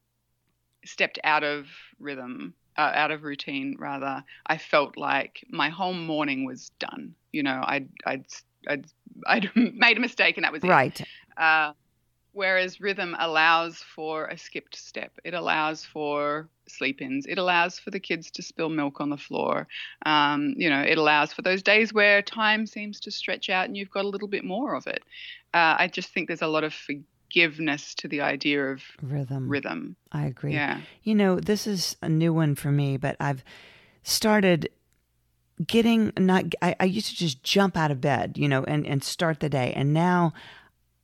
stepped 0.84 1.18
out 1.24 1.44
of 1.44 1.66
rhythm, 1.98 2.54
uh, 2.76 2.92
out 2.94 3.10
of 3.10 3.22
routine, 3.22 3.76
rather, 3.78 4.24
I 4.46 4.58
felt 4.58 4.96
like 4.96 5.44
my 5.48 5.68
whole 5.68 5.94
morning 5.94 6.44
was 6.44 6.70
done. 6.78 7.14
You 7.32 7.42
know, 7.42 7.62
I'd 7.64 7.88
I'd 8.06 8.26
I'd, 8.68 8.86
I'd 9.26 9.50
made 9.54 9.96
a 9.96 10.00
mistake 10.00 10.36
and 10.36 10.44
that 10.44 10.52
was 10.52 10.64
it. 10.64 10.68
Right. 10.68 11.00
Uh, 11.36 11.72
whereas 12.32 12.80
rhythm 12.80 13.16
allows 13.18 13.78
for 13.78 14.26
a 14.26 14.36
skipped 14.36 14.76
step. 14.76 15.12
It 15.24 15.34
allows 15.34 15.84
for 15.84 16.48
sleep-ins. 16.68 17.26
It 17.26 17.38
allows 17.38 17.78
for 17.78 17.90
the 17.90 18.00
kids 18.00 18.30
to 18.32 18.42
spill 18.42 18.70
milk 18.70 19.00
on 19.00 19.10
the 19.10 19.16
floor. 19.16 19.68
Um, 20.04 20.54
you 20.56 20.68
know, 20.68 20.80
it 20.80 20.98
allows 20.98 21.32
for 21.32 21.42
those 21.42 21.62
days 21.62 21.92
where 21.92 22.22
time 22.22 22.66
seems 22.66 22.98
to 23.00 23.10
stretch 23.10 23.50
out 23.50 23.66
and 23.66 23.76
you've 23.76 23.90
got 23.90 24.04
a 24.04 24.08
little 24.08 24.28
bit 24.28 24.44
more 24.44 24.74
of 24.74 24.86
it. 24.88 25.02
Uh, 25.52 25.76
I 25.78 25.88
just 25.88 26.12
think 26.12 26.26
there's 26.26 26.42
a 26.42 26.48
lot 26.48 26.64
of 26.64 26.74
forgiveness 26.74 27.08
to 27.34 28.08
the 28.08 28.20
idea 28.20 28.72
of 28.72 28.82
Rhythm. 29.02 29.48
rhythm. 29.48 29.96
I 30.12 30.26
agree. 30.26 30.54
Yeah. 30.54 30.80
You 31.02 31.14
know, 31.14 31.40
this 31.40 31.66
is 31.66 31.96
a 32.02 32.08
new 32.08 32.32
one 32.32 32.54
for 32.54 32.70
me, 32.70 32.96
but 32.96 33.16
I've 33.20 33.44
started 34.02 34.70
getting 35.66 36.12
not 36.18 36.46
I, 36.60 36.74
I 36.80 36.84
used 36.84 37.08
to 37.08 37.16
just 37.16 37.42
jump 37.42 37.76
out 37.76 37.90
of 37.90 38.00
bed, 38.00 38.36
you 38.36 38.48
know, 38.48 38.64
and, 38.64 38.86
and 38.86 39.02
start 39.04 39.40
the 39.40 39.48
day. 39.48 39.72
And 39.74 39.92
now 39.92 40.32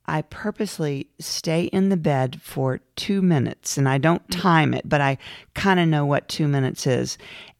I 0.05 0.23
purposely 0.23 1.07
stay 1.19 1.65
in 1.65 1.89
the 1.89 1.97
bed 1.97 2.41
for 2.41 2.79
two 2.95 3.21
minutes 3.21 3.77
and 3.77 3.87
I 3.87 3.97
don't 3.97 4.27
mm. 4.27 4.41
time 4.41 4.73
it, 4.73 4.87
but 4.87 5.01
I 5.01 5.17
kind 5.53 5.79
of 5.79 5.87
know 5.87 6.05
what 6.05 6.27
two 6.27 6.47
minutes 6.47 6.85
is. 6.87 7.17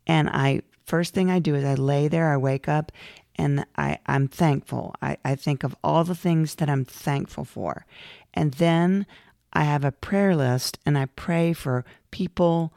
And 0.07 0.29
I 0.29 0.63
first 0.85 1.13
thing 1.13 1.29
I 1.29 1.39
do 1.39 1.55
is 1.55 1.63
I 1.63 1.75
lay 1.75 2.07
there, 2.07 2.31
I 2.33 2.37
wake 2.37 2.67
up 2.67 2.91
and 3.35 3.65
I, 3.77 3.97
I'm 4.05 4.27
thankful. 4.27 4.93
I, 5.01 5.17
I 5.23 5.35
think 5.35 5.63
of 5.63 5.75
all 5.83 6.03
the 6.03 6.15
things 6.15 6.55
that 6.55 6.69
I'm 6.69 6.85
thankful 6.85 7.45
for. 7.45 7.85
And 8.33 8.53
then 8.53 9.05
I 9.53 9.63
have 9.63 9.83
a 9.83 9.91
prayer 9.91 10.35
list 10.35 10.79
and 10.85 10.97
I 10.97 11.05
pray 11.05 11.53
for 11.53 11.85
people, 12.11 12.73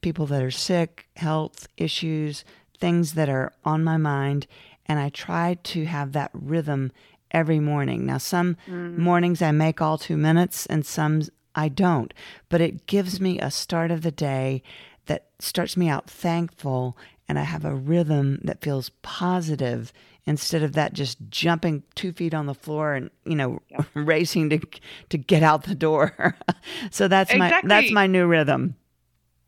people 0.00 0.26
that 0.26 0.42
are 0.42 0.50
sick, 0.50 1.08
health 1.16 1.68
issues, 1.76 2.44
things 2.78 3.14
that 3.14 3.28
are 3.28 3.52
on 3.64 3.84
my 3.84 3.96
mind. 3.96 4.46
And 4.86 4.98
I 4.98 5.10
try 5.10 5.58
to 5.64 5.84
have 5.84 6.12
that 6.12 6.30
rhythm 6.32 6.92
every 7.30 7.60
morning. 7.60 8.06
Now, 8.06 8.18
some 8.18 8.56
mm. 8.66 8.96
mornings 8.96 9.42
I 9.42 9.52
make 9.52 9.80
all 9.80 9.98
two 9.98 10.16
minutes 10.16 10.66
and 10.66 10.84
some 10.84 11.22
I 11.54 11.68
don't, 11.68 12.14
but 12.48 12.60
it 12.60 12.86
gives 12.86 13.20
me 13.20 13.38
a 13.38 13.50
start 13.50 13.90
of 13.90 14.02
the 14.02 14.12
day 14.12 14.62
that 15.06 15.26
starts 15.40 15.76
me 15.76 15.88
out 15.88 16.08
thankful 16.08 16.96
and 17.28 17.38
I 17.38 17.42
have 17.42 17.64
a 17.64 17.74
rhythm 17.74 18.40
that 18.44 18.62
feels 18.62 18.90
positive 19.02 19.92
instead 20.28 20.62
of 20.62 20.74
that 20.74 20.92
just 20.92 21.16
jumping 21.30 21.82
two 21.94 22.12
feet 22.12 22.34
on 22.34 22.44
the 22.44 22.54
floor 22.54 22.92
and 22.92 23.10
you 23.24 23.34
know 23.34 23.60
racing 23.94 24.50
to 24.50 24.60
to 25.08 25.18
get 25.18 25.42
out 25.42 25.64
the 25.64 25.74
door. 25.74 26.36
so 26.90 27.08
that's 27.08 27.34
my 27.34 27.60
that's 27.64 27.90
my 27.90 28.06
new 28.06 28.26
rhythm. 28.26 28.76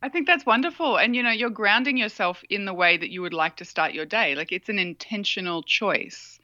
I 0.03 0.09
think 0.09 0.27
that's 0.27 0.47
wonderful. 0.47 0.97
And 0.97 1.15
you 1.15 1.23
know, 1.23 1.31
you're 1.31 1.51
grounding 1.51 1.99
yourself 1.99 2.43
in 2.49 2.65
the 2.65 2.73
way 2.73 2.97
that 2.97 3.11
you 3.11 3.21
would 3.21 3.35
like 3.35 3.57
to 3.57 3.65
start 3.67 3.93
your 3.93 4.07
day. 4.07 4.35
Like 4.35 4.51
it's 4.51 4.71
an 4.71 4.79
intentional 4.79 5.63
choice 5.63 6.41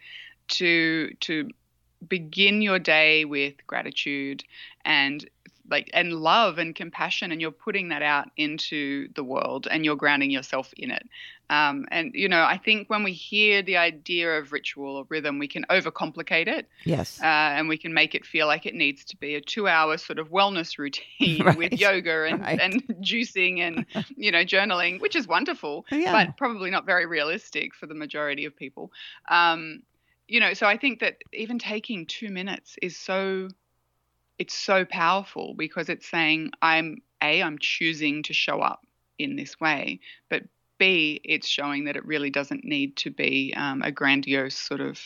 to 0.48 1.14
to 1.20 1.48
begin 2.06 2.60
your 2.60 2.78
day 2.78 3.24
with 3.24 3.54
gratitude 3.66 4.44
and 4.84 5.28
like 5.70 5.90
and 5.92 6.12
love 6.12 6.58
and 6.58 6.74
compassion 6.74 7.32
and 7.32 7.40
you're 7.40 7.50
putting 7.50 7.88
that 7.88 8.02
out 8.02 8.28
into 8.36 9.08
the 9.14 9.24
world 9.24 9.66
and 9.70 9.84
you're 9.84 9.96
grounding 9.96 10.30
yourself 10.30 10.72
in 10.76 10.90
it 10.90 11.08
um, 11.50 11.86
and 11.90 12.12
you 12.14 12.28
know 12.28 12.42
i 12.42 12.56
think 12.56 12.88
when 12.88 13.02
we 13.02 13.12
hear 13.12 13.62
the 13.62 13.76
idea 13.76 14.38
of 14.38 14.52
ritual 14.52 14.96
or 14.96 15.06
rhythm 15.08 15.38
we 15.38 15.48
can 15.48 15.64
overcomplicate 15.70 16.46
it 16.46 16.68
yes 16.84 17.20
uh, 17.20 17.24
and 17.24 17.68
we 17.68 17.76
can 17.76 17.92
make 17.92 18.14
it 18.14 18.24
feel 18.24 18.46
like 18.46 18.66
it 18.66 18.74
needs 18.74 19.04
to 19.04 19.16
be 19.16 19.34
a 19.34 19.40
two 19.40 19.68
hour 19.68 19.96
sort 19.96 20.18
of 20.18 20.30
wellness 20.30 20.78
routine 20.78 21.44
right. 21.44 21.56
with 21.56 21.72
yoga 21.72 22.24
and, 22.24 22.40
right. 22.40 22.60
and 22.60 22.82
juicing 23.00 23.60
and 23.60 23.86
you 24.16 24.30
know 24.30 24.44
journaling 24.44 25.00
which 25.00 25.16
is 25.16 25.26
wonderful 25.26 25.84
yeah. 25.90 26.12
but 26.12 26.36
probably 26.36 26.70
not 26.70 26.86
very 26.86 27.06
realistic 27.06 27.74
for 27.74 27.86
the 27.86 27.94
majority 27.94 28.44
of 28.44 28.56
people 28.56 28.92
um, 29.28 29.82
you 30.28 30.40
know 30.40 30.54
so 30.54 30.66
i 30.66 30.76
think 30.76 31.00
that 31.00 31.16
even 31.32 31.58
taking 31.58 32.06
two 32.06 32.30
minutes 32.30 32.76
is 32.82 32.96
so 32.96 33.48
it's 34.38 34.54
so 34.54 34.84
powerful 34.84 35.54
because 35.54 35.88
it's 35.88 36.08
saying 36.08 36.52
I'm 36.62 37.02
a 37.22 37.42
I'm 37.42 37.58
choosing 37.58 38.22
to 38.24 38.32
show 38.32 38.60
up 38.60 38.84
in 39.18 39.36
this 39.36 39.58
way, 39.60 40.00
but 40.28 40.42
B 40.78 41.20
it's 41.24 41.48
showing 41.48 41.84
that 41.84 41.96
it 41.96 42.04
really 42.04 42.30
doesn't 42.30 42.64
need 42.64 42.96
to 42.98 43.10
be 43.10 43.54
um, 43.56 43.82
a 43.82 43.90
grandiose 43.90 44.56
sort 44.56 44.80
of 44.80 45.00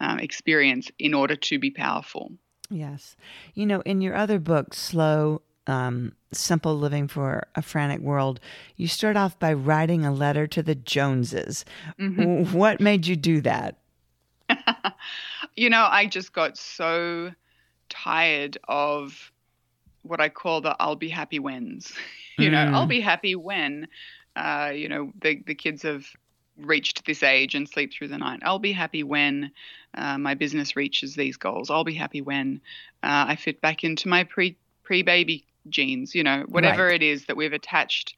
um, 0.00 0.18
experience 0.18 0.90
in 0.98 1.14
order 1.14 1.36
to 1.36 1.58
be 1.58 1.70
powerful. 1.70 2.32
Yes, 2.70 3.16
you 3.54 3.66
know, 3.66 3.80
in 3.80 4.00
your 4.00 4.14
other 4.14 4.38
book, 4.38 4.74
Slow. 4.74 5.42
Um, 5.66 6.12
Simple 6.30 6.76
Living 6.76 7.08
for 7.08 7.46
a 7.54 7.62
Frantic 7.62 8.00
World, 8.00 8.38
you 8.76 8.86
start 8.86 9.16
off 9.16 9.38
by 9.38 9.54
writing 9.54 10.04
a 10.04 10.12
letter 10.12 10.46
to 10.48 10.62
the 10.62 10.74
Joneses. 10.74 11.64
Mm-hmm. 11.98 12.52
What 12.52 12.82
made 12.82 13.06
you 13.06 13.16
do 13.16 13.40
that? 13.40 13.78
you 15.56 15.70
know, 15.70 15.86
I 15.90 16.04
just 16.04 16.34
got 16.34 16.58
so 16.58 17.32
tired 17.94 18.58
of 18.68 19.32
what 20.02 20.20
I 20.20 20.28
call 20.28 20.60
the 20.60 20.76
I'll 20.78 20.96
be 20.96 21.08
happy 21.08 21.38
whens. 21.38 21.92
you 22.38 22.50
know, 22.50 22.58
I'll 22.58 22.86
mm. 22.86 22.90
be 22.90 23.00
happy 23.00 23.34
when, 23.34 23.88
uh, 24.36 24.72
you 24.74 24.88
know, 24.88 25.12
the, 25.20 25.42
the 25.46 25.54
kids 25.54 25.82
have 25.82 26.06
reached 26.58 27.04
this 27.06 27.22
age 27.22 27.54
and 27.54 27.68
sleep 27.68 27.92
through 27.92 28.08
the 28.08 28.18
night. 28.18 28.40
I'll 28.42 28.58
be 28.58 28.72
happy 28.72 29.02
when 29.02 29.50
uh, 29.94 30.18
my 30.18 30.34
business 30.34 30.76
reaches 30.76 31.14
these 31.14 31.36
goals. 31.36 31.70
I'll 31.70 31.84
be 31.84 31.94
happy 31.94 32.20
when 32.20 32.60
uh, 33.02 33.26
I 33.28 33.36
fit 33.36 33.60
back 33.60 33.84
into 33.84 34.08
my 34.08 34.24
pre 34.24 34.56
pre 34.82 35.02
baby 35.02 35.46
jeans. 35.68 36.14
You 36.14 36.22
know, 36.22 36.44
whatever 36.48 36.86
right. 36.86 37.02
it 37.02 37.02
is 37.02 37.26
that 37.26 37.36
we've 37.36 37.52
attached 37.52 38.14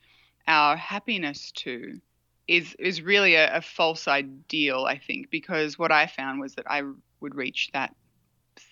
our 0.49 0.77
happiness 0.77 1.53
to 1.53 2.01
is 2.49 2.75
is 2.79 3.03
really 3.03 3.35
a, 3.35 3.57
a 3.57 3.63
false 3.63 4.09
ideal. 4.09 4.85
I 4.85 4.99
think 4.99 5.31
because 5.31 5.79
what 5.79 5.93
I 5.93 6.07
found 6.07 6.41
was 6.41 6.55
that 6.55 6.71
I 6.71 6.83
would 7.21 7.35
reach 7.35 7.71
that 7.73 7.95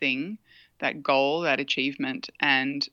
thing 0.00 0.38
that 0.80 1.02
goal, 1.02 1.42
that 1.42 1.60
achievement, 1.60 2.30
and 2.40 2.86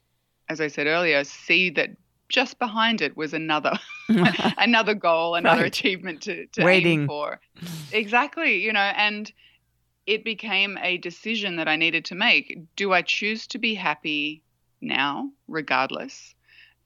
as 0.50 0.62
I 0.62 0.68
said 0.68 0.88
earlier, 0.88 1.24
see 1.24 1.70
that 1.72 1.92
just 2.30 2.60
behind 2.60 3.02
it 3.02 3.16
was 3.18 3.34
another 3.34 3.78
another 4.58 4.94
goal, 4.94 5.36
another 5.36 5.62
right. 5.62 5.68
achievement 5.68 6.22
to, 6.24 6.46
to 6.48 6.64
Waiting. 6.64 7.02
aim 7.02 7.08
for. 7.08 7.40
Exactly, 7.94 8.64
you 8.64 8.72
know, 8.72 8.80
and 8.80 9.32
it 10.08 10.24
became 10.24 10.78
a 10.82 10.98
decision 10.98 11.58
that 11.58 11.68
I 11.68 11.76
needed 11.76 12.06
to 12.06 12.16
make. 12.16 12.58
Do 12.78 12.94
I 12.94 13.02
choose 13.02 13.48
to 13.48 13.58
be 13.58 13.76
happy 13.76 14.44
now, 14.80 15.30
regardless 15.48 16.34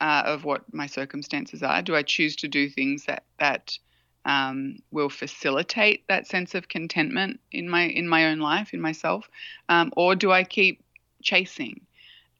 uh, 0.02 0.24
of 0.26 0.46
what 0.46 0.74
my 0.74 0.88
circumstances 0.88 1.62
are? 1.64 1.82
Do 1.82 1.96
I 1.96 2.02
choose 2.02 2.36
to 2.38 2.48
do 2.48 2.70
things 2.70 3.06
that 3.06 3.24
that 3.40 3.78
um, 4.26 4.80
will 4.92 5.10
facilitate 5.10 6.08
that 6.08 6.28
sense 6.28 6.56
of 6.56 6.68
contentment 6.68 7.40
in 7.52 7.70
my 7.70 7.84
in 7.84 8.08
my 8.08 8.26
own 8.26 8.40
life, 8.40 8.74
in 8.74 8.82
myself, 8.82 9.30
um, 9.70 9.94
or 9.96 10.16
do 10.16 10.32
I 10.32 10.44
keep 10.44 10.84
chasing. 11.26 11.82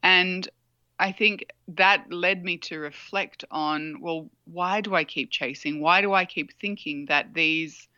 And 0.02 0.48
I 0.98 1.12
think 1.12 1.46
that 1.68 2.10
led 2.10 2.42
me 2.42 2.56
to 2.58 2.78
reflect 2.78 3.44
on 3.50 4.00
well, 4.00 4.30
why 4.44 4.80
do 4.80 4.94
I 4.94 5.04
keep 5.04 5.30
chasing? 5.30 5.80
Why 5.80 6.00
do 6.00 6.14
I 6.14 6.24
keep 6.24 6.58
thinking 6.58 7.06
that 7.06 7.34
these 7.34 7.88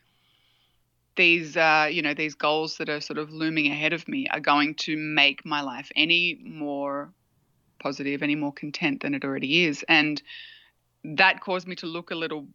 these 1.15 1.55
uh, 1.55 1.87
you 1.89 2.01
know 2.01 2.13
these 2.13 2.35
goals 2.35 2.77
that 2.77 2.89
are 2.89 2.99
sort 2.99 3.19
of 3.19 3.31
looming 3.31 3.67
ahead 3.67 3.93
of 3.93 4.07
me 4.07 4.27
are 4.27 4.39
going 4.39 4.75
to 4.75 4.97
make 4.97 5.45
my 5.45 5.61
life 5.61 5.91
any 5.95 6.39
more 6.43 7.13
positive, 7.79 8.21
any 8.21 8.35
more 8.35 8.51
content 8.51 9.01
than 9.01 9.13
it 9.13 9.23
already 9.23 9.65
is? 9.65 9.85
And 9.87 10.21
that 11.03 11.39
caused 11.39 11.67
me 11.67 11.75
to 11.75 11.85
look 11.85 12.11
a 12.11 12.15
little 12.15 12.47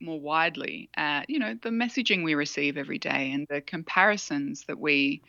more 0.00 0.20
widely 0.20 0.90
at 0.96 1.30
you 1.30 1.38
know 1.38 1.54
the 1.62 1.70
messaging 1.70 2.24
we 2.24 2.34
receive 2.34 2.76
every 2.76 2.98
day 2.98 3.30
and 3.32 3.46
the 3.48 3.60
comparisons 3.60 4.64
that 4.66 4.78
we 4.78 5.22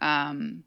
um, 0.00 0.62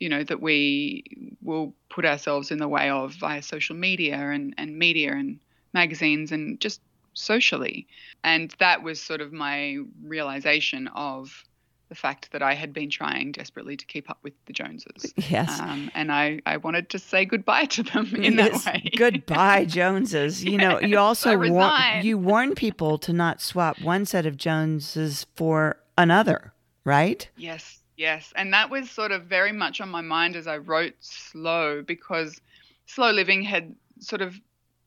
you 0.00 0.08
know 0.08 0.24
that 0.24 0.40
we 0.40 1.04
will 1.42 1.74
put 1.88 2.04
ourselves 2.04 2.50
in 2.50 2.58
the 2.58 2.68
way 2.68 2.90
of 2.90 3.12
via 3.14 3.42
social 3.42 3.76
media 3.76 4.16
and, 4.16 4.54
and 4.58 4.78
media 4.78 5.12
and 5.12 5.38
magazines 5.72 6.32
and 6.32 6.60
just 6.60 6.80
socially 7.14 7.86
and 8.24 8.54
that 8.58 8.82
was 8.82 9.00
sort 9.00 9.20
of 9.20 9.32
my 9.32 9.78
realization 10.02 10.88
of 10.88 11.44
the 11.88 11.94
fact 11.94 12.32
that 12.32 12.42
I 12.42 12.54
had 12.54 12.72
been 12.72 12.90
trying 12.90 13.32
desperately 13.32 13.76
to 13.76 13.86
keep 13.86 14.10
up 14.10 14.18
with 14.22 14.32
the 14.46 14.52
Joneses. 14.52 15.14
Yes. 15.16 15.60
Um, 15.60 15.90
and 15.94 16.10
I, 16.10 16.40
I 16.44 16.56
wanted 16.56 16.90
to 16.90 16.98
say 16.98 17.24
goodbye 17.24 17.66
to 17.66 17.82
them 17.82 18.14
in 18.16 18.34
yes. 18.34 18.64
that 18.64 18.74
way. 18.74 18.92
goodbye, 18.96 19.64
Joneses. 19.68 20.44
You 20.44 20.58
know, 20.58 20.80
you 20.80 20.98
also 20.98 21.38
war- 21.38 21.70
you 22.02 22.18
warn 22.18 22.54
people 22.54 22.98
to 22.98 23.12
not 23.12 23.40
swap 23.40 23.80
one 23.80 24.04
set 24.04 24.26
of 24.26 24.36
Joneses 24.36 25.26
for 25.34 25.78
another, 25.96 26.52
right? 26.84 27.28
Yes. 27.36 27.82
Yes, 27.96 28.32
and 28.36 28.52
that 28.52 28.70
was 28.70 28.90
sort 28.90 29.10
of 29.12 29.24
very 29.24 29.52
much 29.52 29.80
on 29.80 29.88
my 29.88 30.02
mind 30.02 30.36
as 30.36 30.46
I 30.46 30.58
wrote 30.58 30.94
Slow 31.00 31.82
because 31.82 32.40
slow 32.86 33.10
living 33.10 33.42
had 33.42 33.74
sort 34.00 34.20
of 34.22 34.38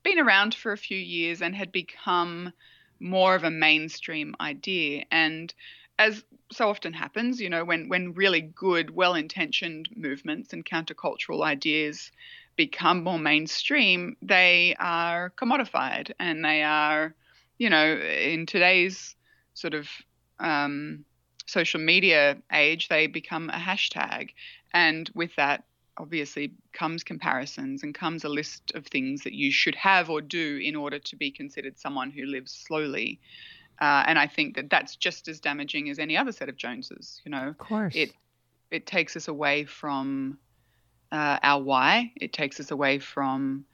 been 0.04 0.20
around 0.20 0.54
for 0.54 0.72
a 0.72 0.78
few 0.78 0.98
years 0.98 1.42
and 1.42 1.56
had 1.56 1.72
become 1.72 2.54
more 3.00 3.36
of 3.36 3.44
a 3.44 3.52
mainstream 3.52 4.36
idea. 4.40 5.06
And 5.12 5.54
as 5.98 6.24
so 6.52 6.70
often 6.70 6.94
happens, 6.94 7.42
you 7.42 7.50
know, 7.50 7.66
when, 7.66 7.90
when 7.90 8.14
really 8.14 8.42
good, 8.42 8.92
well 8.92 9.16
intentioned 9.16 9.90
movements 9.96 10.54
and 10.54 10.66
countercultural 10.66 11.44
ideas 11.44 12.12
become 12.56 13.04
more 13.04 13.20
mainstream, 13.20 14.18
they 14.22 14.76
are 14.80 15.32
commodified 15.32 16.12
and 16.20 16.46
they 16.46 16.64
are, 16.64 17.16
you 17.58 17.70
know, 17.70 17.98
in 17.98 18.46
today's 18.46 19.16
sort 19.56 19.74
of 19.74 19.90
um, 20.40 21.04
social 21.50 21.80
media 21.80 22.38
age, 22.52 22.88
they 22.88 23.08
become 23.08 23.50
a 23.50 23.58
hashtag. 23.58 24.30
And 24.74 25.10
with 25.14 25.36
that, 25.36 25.64
obviously, 25.98 26.54
comes 26.74 27.04
comparisons 27.04 27.84
and 27.84 27.94
comes 27.94 28.24
a 28.24 28.30
list 28.30 28.72
of 28.76 28.86
things 28.88 29.24
that 29.24 29.34
you 29.34 29.52
should 29.52 29.76
have 29.76 30.10
or 30.10 30.22
do 30.22 30.60
in 30.64 30.76
order 30.76 31.00
to 31.00 31.16
be 31.16 31.32
considered 31.32 31.78
someone 31.78 32.12
who 32.12 32.26
lives 32.26 32.52
slowly. 32.52 33.20
Uh, 33.82 34.04
and 34.08 34.20
I 34.20 34.28
think 34.28 34.56
that 34.56 34.70
that's 34.70 34.96
just 34.96 35.28
as 35.28 35.40
damaging 35.40 35.90
as 35.90 36.00
any 36.00 36.18
other 36.18 36.32
set 36.32 36.50
of 36.50 36.58
Joneses. 36.58 37.22
You 37.26 37.32
know, 37.32 37.48
of 37.50 37.58
course, 37.58 37.96
it 37.96 38.12
it 38.72 38.86
takes 38.86 39.16
us 39.16 39.28
away 39.28 39.66
from 39.66 40.38
uh, 41.12 41.40
our 41.42 41.62
why. 41.62 42.12
It 42.16 42.34
takes 42.34 42.60
us 42.60 42.72
away 42.72 43.00
from 43.00 43.66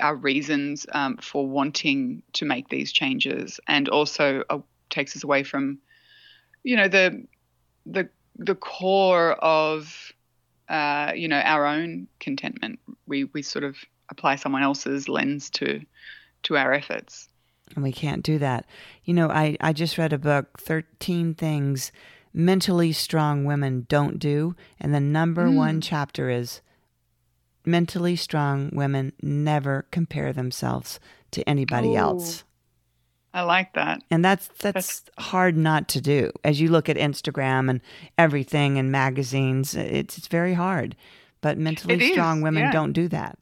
our 0.00 0.16
reasons 0.16 0.86
um, 0.92 1.18
for 1.18 1.46
wanting 1.46 2.22
to 2.34 2.44
make 2.44 2.68
these 2.68 2.92
changes, 2.92 3.60
and 3.68 3.88
also 3.88 4.42
uh, 4.48 4.58
takes 4.88 5.16
us 5.16 5.22
away 5.22 5.42
from 5.42 5.78
you 6.62 6.76
know 6.76 6.88
the 6.88 7.24
the 7.86 8.08
the 8.36 8.54
core 8.54 9.32
of 9.32 10.12
uh, 10.68 11.12
you 11.14 11.28
know 11.28 11.40
our 11.40 11.66
own 11.66 12.06
contentment. 12.20 12.78
We 13.06 13.24
we 13.24 13.42
sort 13.42 13.64
of 13.64 13.76
apply 14.08 14.36
someone 14.36 14.62
else's 14.62 15.08
lens 15.08 15.50
to 15.50 15.80
to 16.44 16.56
our 16.56 16.72
efforts. 16.72 17.28
And 17.74 17.82
we 17.82 17.92
can't 17.92 18.22
do 18.22 18.38
that. 18.38 18.66
You 19.04 19.14
know, 19.14 19.30
I, 19.30 19.56
I 19.60 19.72
just 19.72 19.96
read 19.96 20.12
a 20.12 20.18
book, 20.18 20.60
13 20.60 21.34
Things 21.34 21.92
Mentally 22.34 22.92
Strong 22.92 23.44
Women 23.44 23.86
Don't 23.88 24.18
Do. 24.18 24.54
And 24.78 24.94
the 24.94 25.00
number 25.00 25.46
mm. 25.46 25.56
one 25.56 25.80
chapter 25.80 26.28
is 26.28 26.60
Mentally 27.64 28.16
Strong 28.16 28.70
Women 28.72 29.12
Never 29.22 29.86
Compare 29.90 30.32
Themselves 30.32 31.00
to 31.30 31.48
Anybody 31.48 31.94
Else. 31.94 32.44
I 33.34 33.42
like 33.42 33.72
that. 33.74 34.02
And 34.10 34.24
that's, 34.24 34.48
that's, 34.58 35.00
that's 35.00 35.10
hard 35.18 35.56
not 35.56 35.88
to 35.88 36.00
do. 36.00 36.32
As 36.44 36.60
you 36.60 36.68
look 36.70 36.88
at 36.88 36.96
Instagram 36.96 37.70
and 37.70 37.80
everything 38.18 38.78
and 38.78 38.92
magazines, 38.92 39.74
it's 39.74 40.18
it's 40.18 40.28
very 40.28 40.54
hard. 40.54 40.96
But 41.40 41.58
mentally 41.58 42.12
strong 42.12 42.42
women 42.42 42.64
yeah. 42.64 42.72
don't 42.72 42.92
do 42.92 43.08
that. 43.08 43.38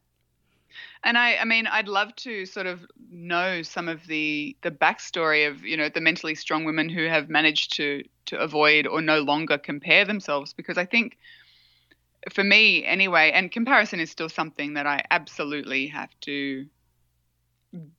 And 1.03 1.17
I, 1.17 1.37
I 1.37 1.45
mean, 1.45 1.67
I'd 1.67 1.89
love 1.89 2.15
to 2.17 2.45
sort 2.47 2.67
of 2.67 2.87
know 3.11 3.63
some 3.63 3.89
of 3.89 4.07
the 4.07 4.57
the 4.63 4.71
backstory 4.71 5.49
of 5.49 5.65
you 5.65 5.77
know 5.77 5.89
the 5.89 6.01
mentally 6.01 6.35
strong 6.35 6.65
women 6.65 6.89
who 6.89 7.07
have 7.07 7.29
managed 7.29 7.75
to 7.77 8.05
to 8.27 8.39
avoid 8.39 8.87
or 8.87 9.01
no 9.01 9.21
longer 9.21 9.59
compare 9.59 10.05
themselves 10.05 10.53
because 10.53 10.79
I 10.79 10.85
think 10.85 11.17
for 12.33 12.45
me 12.45 12.85
anyway, 12.85 13.33
and 13.33 13.51
comparison 13.51 13.99
is 13.99 14.11
still 14.11 14.29
something 14.29 14.75
that 14.75 14.87
I 14.87 15.05
absolutely 15.11 15.87
have 15.89 16.11
to 16.23 16.67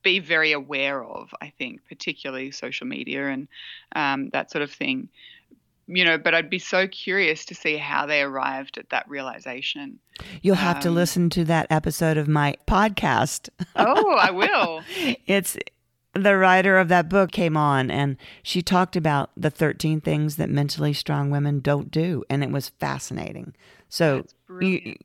be 0.03 0.19
very 0.19 0.51
aware 0.51 1.03
of, 1.03 1.33
I 1.41 1.53
think, 1.57 1.81
particularly 1.87 2.51
social 2.51 2.87
media 2.87 3.29
and 3.29 3.47
um, 3.95 4.29
that 4.29 4.51
sort 4.51 4.63
of 4.63 4.71
thing. 4.71 5.09
you 5.87 6.05
know, 6.05 6.17
but 6.17 6.33
I'd 6.33 6.49
be 6.49 6.59
so 6.59 6.87
curious 6.87 7.45
to 7.45 7.55
see 7.55 7.77
how 7.77 8.05
they 8.05 8.21
arrived 8.21 8.77
at 8.77 8.89
that 8.89 9.09
realization. 9.09 9.99
You'll 10.41 10.55
have 10.55 10.77
um, 10.77 10.81
to 10.83 10.91
listen 10.91 11.29
to 11.31 11.43
that 11.45 11.67
episode 11.69 12.17
of 12.17 12.27
my 12.27 12.55
podcast. 12.67 13.49
oh, 13.75 14.15
I 14.15 14.31
will. 14.31 14.83
it's 15.25 15.57
the 16.13 16.35
writer 16.35 16.77
of 16.77 16.89
that 16.89 17.09
book 17.09 17.31
came 17.31 17.55
on 17.55 17.89
and 17.89 18.17
she 18.43 18.61
talked 18.61 18.95
about 18.95 19.31
the 19.37 19.49
13 19.49 20.01
things 20.01 20.35
that 20.35 20.49
mentally 20.49 20.93
strong 20.93 21.29
women 21.29 21.59
don't 21.61 21.89
do 21.89 22.23
and 22.29 22.43
it 22.43 22.51
was 22.51 22.67
fascinating 22.67 23.53
so 23.87 24.25
you, 24.59 24.97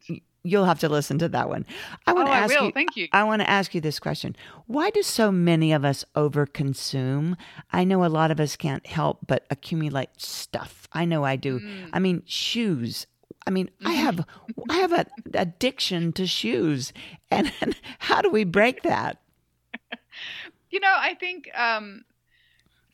you'll 0.47 0.65
have 0.65 0.79
to 0.79 0.89
listen 0.89 1.19
to 1.19 1.29
that 1.29 1.49
one 1.49 1.65
i 2.07 2.13
want 2.13 2.29
oh, 2.29 2.33
to 2.33 2.37
ask 2.37 2.55
I 2.55 2.61
will. 2.61 2.67
you 2.67 2.73
thank 2.73 2.97
you 2.97 3.09
i 3.13 3.25
want 3.25 3.43
to 3.43 3.51
ask 3.51 3.75
you 3.75 3.81
this 3.81 3.99
question 3.99 4.37
why 4.67 4.91
do 4.91 5.03
so 5.03 5.31
many 5.33 5.73
of 5.73 5.85
us 5.85 6.05
overconsume 6.15 7.37
i 7.73 7.85
know 7.85 8.05
a 8.05 8.07
lot 8.07 8.31
of 8.31 8.41
us 8.41 8.57
can't 8.57 8.87
help 8.87 9.19
but 9.27 9.47
accumulate 9.51 10.11
stuff 10.17 10.89
i 10.93 11.05
know 11.05 11.25
i 11.25 11.37
do 11.37 11.61
mm. 11.61 11.91
i 11.93 11.99
mean 11.99 12.23
shoes 12.27 13.07
I 13.49 13.53
mean, 13.53 13.71
I 13.85 13.95
mm-hmm. 13.95 14.05
have 14.05 14.27
I 14.69 14.75
have 14.79 14.93
an 14.93 15.07
addiction 15.35 16.13
to 16.15 16.27
shoes, 16.27 16.93
and, 17.31 17.53
and 17.61 17.77
how 18.01 18.21
do 18.21 18.29
we 18.29 18.43
break 18.43 18.83
that? 18.83 19.19
You 20.69 20.81
know, 20.81 20.95
I 20.95 21.15
think 21.15 21.49
um, 21.57 22.05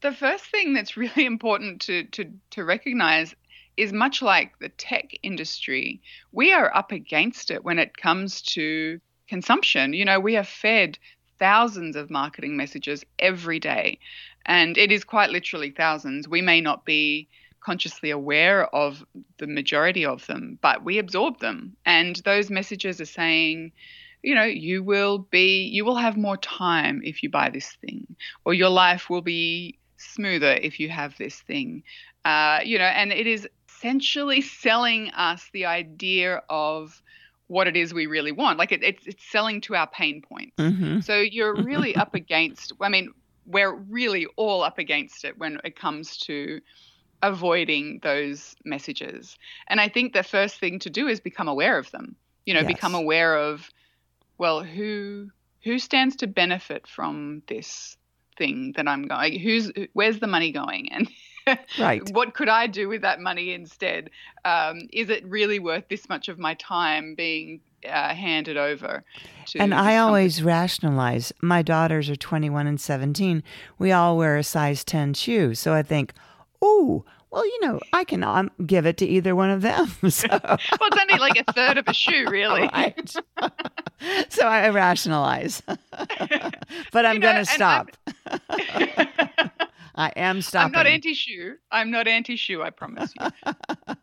the 0.02 0.12
first 0.12 0.44
thing 0.44 0.74
that's 0.74 0.96
really 0.96 1.24
important 1.24 1.80
to, 1.82 2.04
to, 2.04 2.30
to 2.50 2.64
recognize 2.64 3.34
is 3.76 3.92
much 3.92 4.22
like 4.22 4.58
the 4.58 4.68
tech 4.68 5.10
industry, 5.22 6.00
we 6.32 6.52
are 6.52 6.74
up 6.74 6.92
against 6.92 7.50
it 7.50 7.64
when 7.64 7.78
it 7.78 7.96
comes 7.96 8.42
to 8.42 9.00
consumption. 9.28 9.92
You 9.92 10.04
know, 10.04 10.20
we 10.20 10.36
are 10.36 10.44
fed 10.44 10.98
thousands 11.38 11.96
of 11.96 12.10
marketing 12.10 12.56
messages 12.56 13.04
every 13.18 13.58
day, 13.58 13.98
and 14.46 14.76
it 14.76 14.92
is 14.92 15.04
quite 15.04 15.30
literally 15.30 15.70
thousands. 15.70 16.28
We 16.28 16.42
may 16.42 16.60
not 16.60 16.84
be 16.84 17.28
consciously 17.60 18.10
aware 18.10 18.66
of 18.74 19.04
the 19.38 19.46
majority 19.46 20.04
of 20.04 20.26
them, 20.26 20.58
but 20.60 20.84
we 20.84 20.98
absorb 20.98 21.38
them. 21.38 21.76
And 21.86 22.16
those 22.24 22.50
messages 22.50 23.00
are 23.00 23.06
saying, 23.06 23.72
you 24.22 24.34
know, 24.34 24.44
you 24.44 24.82
will 24.82 25.18
be, 25.18 25.64
you 25.64 25.84
will 25.84 25.96
have 25.96 26.16
more 26.16 26.36
time 26.36 27.00
if 27.04 27.22
you 27.22 27.30
buy 27.30 27.50
this 27.50 27.70
thing, 27.80 28.16
or 28.44 28.54
your 28.54 28.68
life 28.68 29.08
will 29.08 29.22
be 29.22 29.78
smoother 29.96 30.52
if 30.52 30.78
you 30.80 30.88
have 30.88 31.16
this 31.18 31.40
thing. 31.40 31.82
Uh, 32.24 32.60
you 32.64 32.78
know, 32.78 32.84
and 32.84 33.12
it 33.12 33.26
is 33.26 33.48
essentially 33.82 34.40
selling 34.40 35.10
us 35.10 35.48
the 35.52 35.66
idea 35.66 36.42
of 36.48 37.02
what 37.48 37.66
it 37.66 37.76
is 37.76 37.92
we 37.92 38.06
really 38.06 38.32
want. 38.32 38.58
Like 38.58 38.70
it, 38.70 38.82
it's, 38.82 39.06
it's 39.06 39.24
selling 39.24 39.60
to 39.62 39.74
our 39.74 39.88
pain 39.88 40.22
points. 40.22 40.56
Mm-hmm. 40.56 41.00
So 41.00 41.20
you're 41.20 41.54
really 41.54 41.96
up 41.96 42.14
against, 42.14 42.72
I 42.80 42.88
mean, 42.88 43.12
we're 43.44 43.74
really 43.74 44.26
all 44.36 44.62
up 44.62 44.78
against 44.78 45.24
it 45.24 45.36
when 45.36 45.58
it 45.64 45.76
comes 45.76 46.16
to 46.18 46.60
avoiding 47.22 47.98
those 48.02 48.54
messages. 48.64 49.36
And 49.66 49.80
I 49.80 49.88
think 49.88 50.12
the 50.12 50.22
first 50.22 50.60
thing 50.60 50.78
to 50.80 50.90
do 50.90 51.08
is 51.08 51.20
become 51.20 51.48
aware 51.48 51.76
of 51.76 51.90
them. 51.90 52.14
You 52.46 52.54
know, 52.54 52.60
yes. 52.60 52.68
become 52.68 52.94
aware 52.94 53.36
of 53.36 53.68
well, 54.38 54.62
who 54.64 55.30
who 55.62 55.78
stands 55.78 56.16
to 56.16 56.26
benefit 56.26 56.88
from 56.88 57.42
this 57.46 57.96
thing 58.36 58.72
that 58.76 58.88
I'm 58.88 59.06
going? 59.06 59.38
Who's 59.38 59.70
where's 59.92 60.18
the 60.18 60.26
money 60.26 60.50
going? 60.50 60.90
And 60.90 61.08
right. 61.78 62.02
what 62.12 62.34
could 62.34 62.48
I 62.48 62.66
do 62.66 62.88
with 62.88 63.02
that 63.02 63.20
money 63.20 63.52
instead? 63.52 64.10
Um, 64.44 64.88
is 64.92 65.10
it 65.10 65.24
really 65.26 65.58
worth 65.58 65.88
this 65.88 66.08
much 66.08 66.28
of 66.28 66.38
my 66.38 66.54
time 66.54 67.14
being 67.14 67.60
uh, 67.88 68.14
handed 68.14 68.56
over 68.56 69.02
and 69.58 69.74
i 69.74 69.96
always 69.96 70.40
rationalize 70.40 71.32
my 71.40 71.62
daughters 71.62 72.08
are 72.08 72.14
21 72.14 72.68
and 72.68 72.80
17 72.80 73.42
we 73.76 73.90
all 73.90 74.16
wear 74.16 74.36
a 74.36 74.44
size 74.44 74.84
10 74.84 75.14
shoe 75.14 75.52
so 75.52 75.72
i 75.74 75.82
think 75.82 76.12
oh 76.60 77.04
well, 77.32 77.46
you 77.46 77.60
know, 77.62 77.80
I 77.94 78.04
can 78.04 78.22
um, 78.22 78.50
give 78.66 78.84
it 78.84 78.98
to 78.98 79.06
either 79.06 79.34
one 79.34 79.48
of 79.50 79.62
them. 79.62 79.88
So. 80.10 80.28
well, 80.30 80.58
it's 80.60 80.98
only 81.00 81.18
like 81.18 81.42
a 81.46 81.52
third 81.52 81.78
of 81.78 81.88
a 81.88 81.94
shoe, 81.94 82.26
really. 82.28 82.68
Right. 82.68 83.16
so 84.28 84.46
I 84.46 84.68
rationalize, 84.68 85.62
but 86.92 87.06
I'm 87.06 87.18
going 87.18 87.36
to 87.36 87.46
stop. 87.46 87.88
I 89.94 90.08
am 90.16 90.42
stopping. 90.42 90.66
I'm 90.66 90.72
not 90.72 90.86
anti-shoe. 90.86 91.56
I'm 91.70 91.90
not 91.90 92.08
anti-shoe. 92.08 92.62
I 92.62 92.70
promise 92.70 93.12
you. 93.20 93.54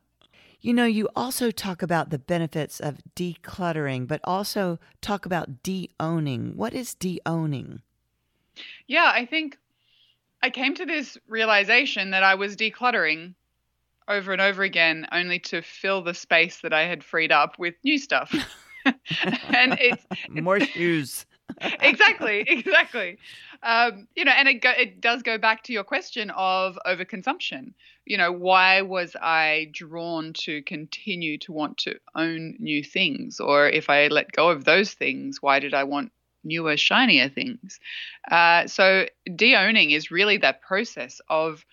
You 0.62 0.74
know, 0.74 0.86
you 0.86 1.08
also 1.16 1.52
talk 1.52 1.82
about 1.82 2.10
the 2.10 2.20
benefits 2.20 2.82
of 2.82 2.98
decluttering, 3.16 4.08
but 4.08 4.20
also 4.26 4.78
talk 5.00 5.26
about 5.26 5.64
de-owning. 5.64 6.58
What 6.58 6.74
is 6.74 6.94
de-owning? 6.96 7.82
Yeah, 8.86 9.10
I 9.14 9.26
think 9.26 9.58
I 10.44 10.50
came 10.50 10.76
to 10.76 10.86
this 10.86 11.18
realization 11.30 12.12
that 12.12 12.24
I 12.24 12.36
was 12.36 12.58
decluttering 12.58 13.36
over 14.10 14.34
and 14.34 14.42
over 14.42 14.64
again, 14.64 15.08
only 15.14 15.40
to 15.40 15.62
fill 15.62 16.02
the 16.02 16.14
space 16.14 16.60
that 16.60 16.74
I 16.74 16.82
had 16.82 17.06
freed 17.06 17.32
up 17.32 17.58
with 17.58 17.76
new 17.84 17.98
stuff. 17.98 18.34
and 18.86 19.78
it's 19.80 20.06
more 20.30 20.60
shoes. 20.60 21.26
Exactly, 21.62 22.40
exactly. 22.48 23.18
Um, 23.64 24.08
you 24.16 24.26
know, 24.26 24.32
and 24.32 24.48
it 24.48 24.62
go, 24.62 24.72
it 24.72 25.02
does 25.02 25.24
go 25.24 25.38
back 25.38 25.64
to 25.64 25.74
your 25.74 25.84
question 25.84 26.30
of 26.32 26.78
overconsumption. 26.86 27.74
You 28.06 28.18
know, 28.18 28.32
why 28.32 28.82
was 28.82 29.16
I 29.22 29.70
drawn 29.72 30.34
to 30.46 30.62
continue 30.64 31.38
to 31.40 31.52
want 31.52 31.78
to 31.80 32.00
own 32.16 32.56
new 32.60 32.84
things, 32.84 33.40
or 33.40 33.68
if 33.68 33.90
I 33.90 34.08
let 34.08 34.32
go 34.32 34.50
of 34.50 34.66
those 34.66 34.94
things, 34.94 35.42
why 35.42 35.60
did 35.60 35.74
I 35.74 35.84
want 35.84 36.12
newer, 36.44 36.78
shinier 36.78 37.30
things. 37.30 37.80
Uh, 38.30 38.68
so 38.68 39.06
de-owning 39.36 39.92
is 39.92 40.12
really 40.12 40.38
that 40.38 40.62
process 40.62 41.22
of 41.30 41.66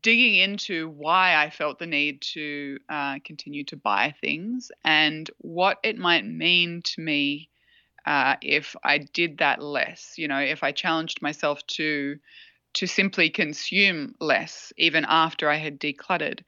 digging 0.00 0.36
into 0.36 0.88
why 0.88 1.36
I 1.36 1.50
felt 1.50 1.78
the 1.78 1.86
need 1.86 2.22
to 2.32 2.78
uh, 2.88 3.18
continue 3.24 3.64
to 3.64 3.76
buy 3.76 4.14
things 4.20 4.70
and 4.84 5.30
what 5.38 5.78
it 5.82 5.98
might 5.98 6.24
mean 6.24 6.82
to 6.82 7.00
me 7.00 7.50
uh, 8.06 8.36
if 8.42 8.74
I 8.82 8.98
did 8.98 9.38
that 9.38 9.62
less. 9.62 10.14
You 10.16 10.28
know, 10.28 10.38
if 10.38 10.62
I 10.62 10.72
challenged 10.72 11.22
myself 11.22 11.66
to 11.78 12.18
to 12.74 12.86
simply 12.86 13.28
consume 13.28 14.14
less, 14.18 14.72
even 14.78 15.04
after 15.06 15.50
I 15.50 15.56
had 15.56 15.78
decluttered. 15.78 16.40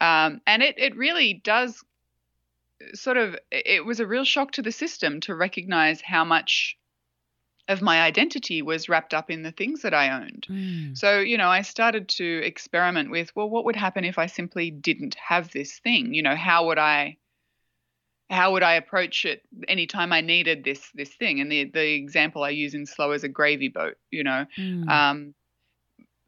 Um, 0.00 0.40
and 0.46 0.62
it 0.62 0.78
it 0.78 0.96
really 0.96 1.34
does 1.34 1.82
sort 2.94 3.16
of 3.16 3.36
it 3.50 3.84
was 3.84 4.00
a 4.00 4.06
real 4.06 4.24
shock 4.24 4.52
to 4.52 4.62
the 4.62 4.72
system 4.72 5.20
to 5.22 5.34
recognize 5.34 6.00
how 6.00 6.24
much 6.24 6.76
of 7.68 7.82
my 7.82 8.00
identity 8.02 8.62
was 8.62 8.88
wrapped 8.88 9.12
up 9.12 9.30
in 9.30 9.42
the 9.42 9.50
things 9.50 9.82
that 9.82 9.94
I 9.94 10.10
owned. 10.10 10.46
Mm. 10.48 10.96
So, 10.96 11.18
you 11.18 11.36
know, 11.36 11.48
I 11.48 11.62
started 11.62 12.08
to 12.10 12.42
experiment 12.44 13.10
with, 13.10 13.34
well, 13.34 13.50
what 13.50 13.64
would 13.64 13.76
happen 13.76 14.04
if 14.04 14.18
I 14.18 14.26
simply 14.26 14.70
didn't 14.70 15.16
have 15.16 15.50
this 15.50 15.78
thing? 15.80 16.14
You 16.14 16.22
know, 16.22 16.36
how 16.36 16.66
would 16.66 16.78
I 16.78 17.16
how 18.30 18.52
would 18.52 18.62
I 18.62 18.74
approach 18.74 19.24
it 19.24 19.42
anytime 19.68 20.12
I 20.12 20.20
needed 20.20 20.64
this 20.64 20.90
this 20.94 21.10
thing? 21.10 21.40
And 21.40 21.50
the 21.50 21.64
the 21.64 21.94
example 21.94 22.42
I 22.42 22.50
use 22.50 22.74
in 22.74 22.86
Slow 22.86 23.12
is 23.12 23.24
a 23.24 23.28
gravy 23.28 23.68
boat, 23.68 23.96
you 24.10 24.24
know. 24.24 24.46
Mm. 24.58 24.88
Um, 24.88 25.34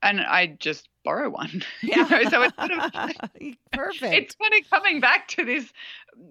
and 0.01 0.21
I 0.21 0.47
just 0.47 0.89
borrow 1.05 1.29
one. 1.29 1.65
Yeah. 1.83 1.97
you 1.97 2.25
know? 2.25 2.31
So 2.31 2.43
it's 2.43 2.57
sort 2.57 2.71
of 2.71 2.93
perfect. 3.73 4.15
It's 4.15 4.35
kind 4.37 4.55
of 4.61 4.71
coming 4.71 5.01
back 5.01 5.29
to 5.29 5.45
this 5.45 5.73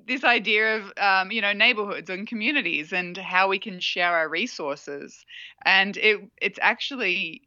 this 0.06 0.24
idea 0.24 0.78
of 0.78 0.94
um, 0.98 1.32
you 1.32 1.42
know 1.42 1.54
neighborhoods 1.54 2.10
and 2.10 2.28
communities 2.28 2.94
and 2.94 3.18
how 3.18 3.50
we 3.50 3.60
can 3.60 3.80
share 3.80 4.14
our 4.16 4.30
resources. 4.30 5.26
And 5.66 5.98
it 5.98 6.22
it's 6.42 6.60
actually 6.62 7.42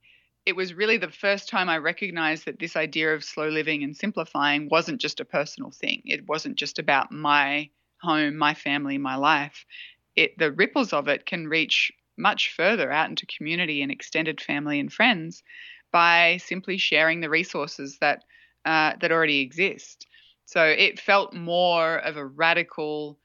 it 0.44 0.56
was 0.56 0.74
really 0.74 0.96
the 0.96 1.11
first 1.11 1.48
time 1.48 1.68
I 1.68 1.78
recognized 1.78 2.46
that 2.46 2.59
this 2.59 2.76
idea 2.76 3.14
of 3.14 3.24
slow 3.24 3.48
living 3.48 3.83
and 3.83 3.96
simplifying 3.96 4.68
wasn't 4.68 5.00
just 5.00 5.20
a 5.20 5.24
personal 5.24 5.70
thing. 5.70 6.02
It 6.04 6.28
wasn't 6.28 6.56
just 6.56 6.78
about 6.78 7.12
my 7.12 7.70
home, 8.00 8.36
my 8.36 8.54
family, 8.54 8.98
my 8.98 9.16
life. 9.16 9.64
It 10.16 10.38
the 10.38 10.52
ripples 10.52 10.92
of 10.92 11.08
it 11.08 11.26
can 11.26 11.48
reach 11.48 11.92
much 12.16 12.52
further 12.54 12.90
out 12.92 13.08
into 13.08 13.26
community 13.26 13.82
and 13.82 13.90
extended 13.90 14.40
family 14.40 14.78
and 14.78 14.92
friends 14.92 15.42
by 15.92 16.38
simply 16.44 16.76
sharing 16.76 17.20
the 17.20 17.30
resources 17.30 17.98
that 18.00 18.24
uh, 18.64 18.92
that 19.00 19.12
already 19.12 19.40
exist. 19.40 20.06
So 20.44 20.64
it 20.64 21.00
felt 21.00 21.32
more 21.32 21.96
of 21.96 22.16
a 22.16 22.24
radical, 22.26 23.18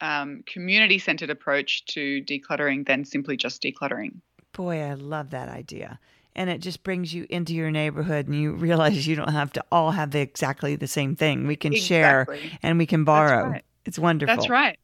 um, 0.00 0.44
community-centered 0.46 1.28
approach 1.28 1.84
to 1.86 2.22
decluttering 2.22 2.86
than 2.86 3.04
simply 3.04 3.36
just 3.36 3.62
decluttering. 3.62 4.20
Boy, 4.52 4.80
I 4.80 4.94
love 4.94 5.30
that 5.30 5.48
idea. 5.48 5.98
And 6.34 6.48
it 6.48 6.60
just 6.60 6.82
brings 6.82 7.12
you 7.12 7.26
into 7.28 7.52
your 7.52 7.70
neighborhood, 7.70 8.26
and 8.26 8.40
you 8.40 8.52
realize 8.52 9.06
you 9.06 9.16
don't 9.16 9.32
have 9.32 9.52
to 9.54 9.64
all 9.70 9.90
have 9.90 10.12
the, 10.12 10.20
exactly 10.20 10.76
the 10.76 10.86
same 10.86 11.16
thing. 11.16 11.46
We 11.46 11.56
can 11.56 11.72
exactly. 11.74 12.38
share 12.38 12.58
and 12.62 12.78
we 12.78 12.86
can 12.86 13.04
borrow. 13.04 13.50
Right. 13.50 13.64
It's 13.84 13.98
wonderful. 13.98 14.34
That's 14.34 14.48
right. 14.48 14.78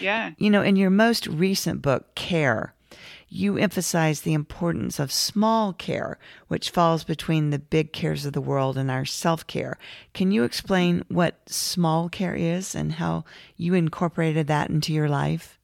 Yeah. 0.00 0.32
You 0.38 0.50
know, 0.50 0.62
in 0.62 0.76
your 0.76 0.90
most 0.90 1.26
recent 1.26 1.82
book, 1.82 2.14
Care, 2.14 2.74
you 3.28 3.58
emphasize 3.58 4.20
the 4.20 4.32
importance 4.32 5.00
of 5.00 5.10
small 5.10 5.72
care, 5.72 6.18
which 6.46 6.70
falls 6.70 7.02
between 7.02 7.50
the 7.50 7.58
big 7.58 7.92
cares 7.92 8.24
of 8.24 8.32
the 8.32 8.40
world 8.40 8.78
and 8.78 8.90
our 8.90 9.04
self 9.04 9.46
care. 9.46 9.76
Can 10.12 10.30
you 10.30 10.44
explain 10.44 11.04
what 11.08 11.40
small 11.48 12.08
care 12.08 12.36
is 12.36 12.74
and 12.74 12.92
how 12.92 13.24
you 13.56 13.74
incorporated 13.74 14.46
that 14.46 14.70
into 14.70 14.92
your 14.92 15.08
life? 15.08 15.58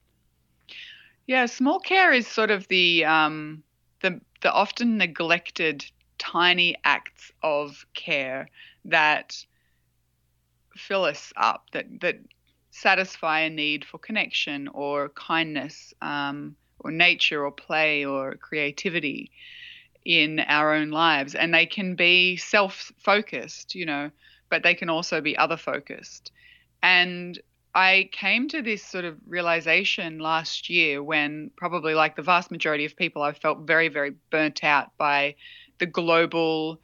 Yeah, 1.27 1.45
small 1.45 1.79
care 1.79 2.11
is 2.11 2.27
sort 2.27 2.51
of 2.51 2.67
the 2.67 3.05
um, 3.05 3.63
the 4.01 4.19
the 4.41 4.51
often 4.51 4.97
neglected 4.97 5.85
tiny 6.17 6.75
acts 6.83 7.31
of 7.41 7.85
care 7.93 8.49
that 8.85 9.45
fill 10.75 11.05
us 11.05 11.31
up, 11.37 11.69
that 11.71 12.01
that 12.01 12.17
satisfy 12.71 13.41
a 13.41 13.49
need 13.49 13.85
for 13.85 13.97
connection 13.97 14.67
or 14.69 15.09
kindness 15.09 15.93
um, 16.01 16.55
or 16.79 16.91
nature 16.91 17.45
or 17.45 17.51
play 17.51 18.05
or 18.05 18.35
creativity 18.35 19.31
in 20.03 20.39
our 20.39 20.73
own 20.73 20.89
lives. 20.89 21.35
And 21.35 21.53
they 21.53 21.65
can 21.65 21.95
be 21.95 22.37
self 22.37 22.91
focused, 22.97 23.75
you 23.75 23.85
know, 23.85 24.09
but 24.49 24.63
they 24.63 24.73
can 24.73 24.89
also 24.89 25.21
be 25.21 25.37
other 25.37 25.57
focused. 25.57 26.31
And 26.81 27.39
I 27.73 28.09
came 28.11 28.49
to 28.49 28.61
this 28.61 28.83
sort 28.83 29.05
of 29.05 29.17
realization 29.27 30.19
last 30.19 30.69
year 30.69 31.01
when, 31.01 31.51
probably 31.55 31.93
like 31.93 32.15
the 32.15 32.21
vast 32.21 32.51
majority 32.51 32.85
of 32.85 32.97
people, 32.97 33.21
I 33.21 33.33
felt 33.33 33.59
very, 33.59 33.87
very 33.87 34.13
burnt 34.29 34.63
out 34.63 34.97
by 34.97 35.35
the 35.79 35.85
global 35.85 36.79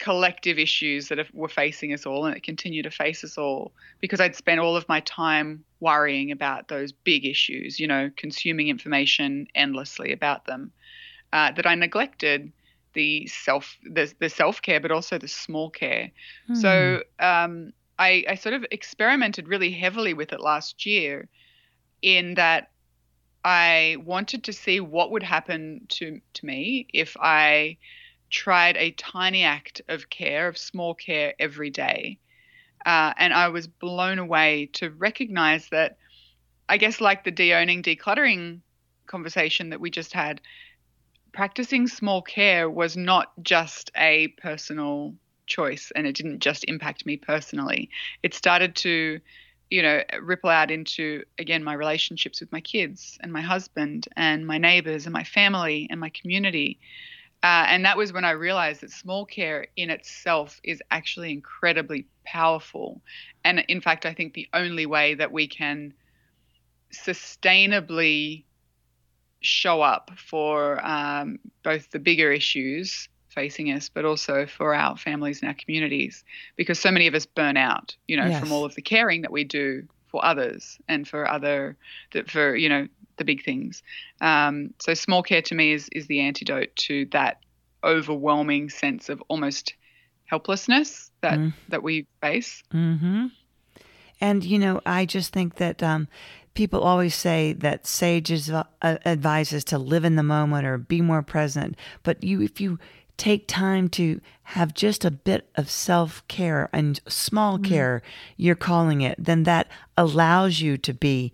collective 0.00 0.58
issues 0.58 1.08
that 1.08 1.32
were 1.34 1.48
facing 1.48 1.92
us 1.92 2.06
all 2.06 2.24
and 2.24 2.34
that 2.34 2.42
continue 2.42 2.82
to 2.82 2.90
face 2.90 3.22
us 3.22 3.36
all 3.36 3.70
because 4.00 4.18
I'd 4.18 4.34
spent 4.34 4.58
all 4.58 4.74
of 4.74 4.88
my 4.88 5.00
time 5.00 5.62
worrying 5.80 6.32
about 6.32 6.68
those 6.68 6.90
big 6.90 7.26
issues, 7.26 7.78
you 7.78 7.86
know, 7.86 8.10
consuming 8.16 8.68
information 8.68 9.46
endlessly 9.54 10.10
about 10.10 10.46
them, 10.46 10.72
uh, 11.34 11.52
that 11.52 11.66
I 11.66 11.74
neglected 11.74 12.50
the 12.94 13.26
self 13.26 13.76
the, 13.84 14.12
the 14.18 14.30
self 14.30 14.62
care, 14.62 14.80
but 14.80 14.90
also 14.90 15.18
the 15.18 15.28
small 15.28 15.68
care. 15.68 16.10
Hmm. 16.46 16.54
So 16.54 17.02
um, 17.20 17.72
I, 17.98 18.24
I 18.26 18.34
sort 18.36 18.54
of 18.54 18.64
experimented 18.70 19.48
really 19.48 19.70
heavily 19.70 20.14
with 20.14 20.32
it 20.32 20.40
last 20.40 20.86
year, 20.86 21.28
in 22.00 22.34
that 22.34 22.70
I 23.44 23.98
wanted 24.02 24.44
to 24.44 24.52
see 24.54 24.80
what 24.80 25.10
would 25.10 25.22
happen 25.22 25.82
to 25.90 26.20
to 26.32 26.46
me 26.46 26.86
if 26.94 27.18
I 27.20 27.76
tried 28.30 28.76
a 28.76 28.92
tiny 28.92 29.44
act 29.44 29.82
of 29.88 30.08
care, 30.08 30.48
of 30.48 30.56
small 30.56 30.94
care 30.94 31.34
every 31.38 31.70
day. 31.70 32.18
Uh, 32.86 33.12
and 33.18 33.34
I 33.34 33.48
was 33.48 33.66
blown 33.66 34.18
away 34.18 34.70
to 34.74 34.90
recognize 34.90 35.68
that, 35.70 35.98
I 36.68 36.78
guess, 36.78 37.00
like 37.00 37.24
the 37.24 37.30
de-owning, 37.30 37.82
decluttering 37.82 38.60
conversation 39.06 39.70
that 39.70 39.80
we 39.80 39.90
just 39.90 40.12
had, 40.12 40.40
practicing 41.32 41.86
small 41.86 42.22
care 42.22 42.70
was 42.70 42.96
not 42.96 43.32
just 43.42 43.90
a 43.96 44.28
personal 44.38 45.14
choice 45.46 45.92
and 45.94 46.06
it 46.06 46.14
didn't 46.14 46.40
just 46.40 46.64
impact 46.64 47.04
me 47.04 47.16
personally. 47.16 47.90
It 48.22 48.34
started 48.34 48.76
to, 48.76 49.20
you 49.68 49.82
know, 49.82 50.02
ripple 50.22 50.50
out 50.50 50.70
into, 50.70 51.24
again, 51.38 51.62
my 51.62 51.74
relationships 51.74 52.40
with 52.40 52.50
my 52.52 52.60
kids 52.60 53.18
and 53.20 53.32
my 53.32 53.40
husband 53.40 54.08
and 54.16 54.46
my 54.46 54.58
neighbors 54.58 55.06
and 55.06 55.12
my 55.12 55.24
family 55.24 55.86
and 55.90 56.00
my 56.00 56.10
community. 56.10 56.78
Uh, 57.42 57.64
and 57.68 57.84
that 57.86 57.96
was 57.96 58.12
when 58.12 58.24
I 58.24 58.32
realized 58.32 58.82
that 58.82 58.90
small 58.90 59.24
care 59.24 59.66
in 59.76 59.88
itself 59.88 60.60
is 60.62 60.82
actually 60.90 61.32
incredibly 61.32 62.06
powerful. 62.24 63.00
And 63.44 63.64
in 63.68 63.80
fact, 63.80 64.04
I 64.04 64.12
think 64.12 64.34
the 64.34 64.48
only 64.52 64.84
way 64.84 65.14
that 65.14 65.32
we 65.32 65.46
can 65.46 65.94
sustainably 66.92 68.44
show 69.40 69.80
up 69.80 70.10
for 70.16 70.84
um, 70.84 71.38
both 71.62 71.90
the 71.90 71.98
bigger 71.98 72.30
issues 72.30 73.08
facing 73.28 73.72
us, 73.72 73.88
but 73.88 74.04
also 74.04 74.44
for 74.44 74.74
our 74.74 74.96
families 74.96 75.40
and 75.40 75.48
our 75.48 75.54
communities, 75.54 76.24
because 76.56 76.78
so 76.78 76.90
many 76.90 77.06
of 77.06 77.14
us 77.14 77.24
burn 77.24 77.56
out, 77.56 77.96
you 78.06 78.16
know, 78.16 78.26
yes. 78.26 78.40
from 78.40 78.52
all 78.52 78.64
of 78.64 78.74
the 78.74 78.82
caring 78.82 79.22
that 79.22 79.32
we 79.32 79.44
do 79.44 79.86
for 80.08 80.22
others 80.24 80.78
and 80.88 81.06
for 81.08 81.30
other, 81.30 81.76
for, 82.26 82.56
you 82.56 82.68
know, 82.68 82.88
the 83.20 83.24
big 83.24 83.44
things. 83.44 83.84
Um, 84.20 84.74
so 84.80 84.94
small 84.94 85.22
care 85.22 85.42
to 85.42 85.54
me 85.54 85.72
is 85.72 85.88
is 85.92 86.08
the 86.08 86.20
antidote 86.20 86.74
to 86.86 87.04
that 87.12 87.38
overwhelming 87.84 88.70
sense 88.70 89.08
of 89.08 89.22
almost 89.28 89.74
helplessness 90.24 91.10
that 91.20 91.38
mm. 91.38 91.52
that 91.68 91.84
we 91.84 92.06
face. 92.20 92.64
Mm-hmm. 92.74 93.26
And 94.20 94.44
you 94.44 94.58
know, 94.58 94.80
I 94.84 95.04
just 95.06 95.32
think 95.32 95.56
that 95.56 95.82
um, 95.82 96.08
people 96.54 96.80
always 96.80 97.14
say 97.14 97.52
that 97.52 97.86
sages 97.86 98.50
uh, 98.50 98.64
advises 98.82 99.64
to 99.64 99.78
live 99.78 100.04
in 100.04 100.16
the 100.16 100.22
moment 100.22 100.66
or 100.66 100.78
be 100.78 101.00
more 101.00 101.22
present. 101.22 101.76
But 102.02 102.24
you, 102.24 102.42
if 102.42 102.60
you 102.60 102.78
take 103.16 103.46
time 103.46 103.90
to 103.90 104.18
have 104.44 104.72
just 104.72 105.04
a 105.04 105.10
bit 105.10 105.46
of 105.56 105.70
self 105.70 106.26
care 106.26 106.70
and 106.72 107.00
small 107.06 107.58
mm. 107.58 107.64
care, 107.64 108.02
you're 108.38 108.54
calling 108.54 109.02
it, 109.02 109.22
then 109.22 109.42
that 109.44 109.68
allows 109.98 110.60
you 110.60 110.78
to 110.78 110.94
be 110.94 111.32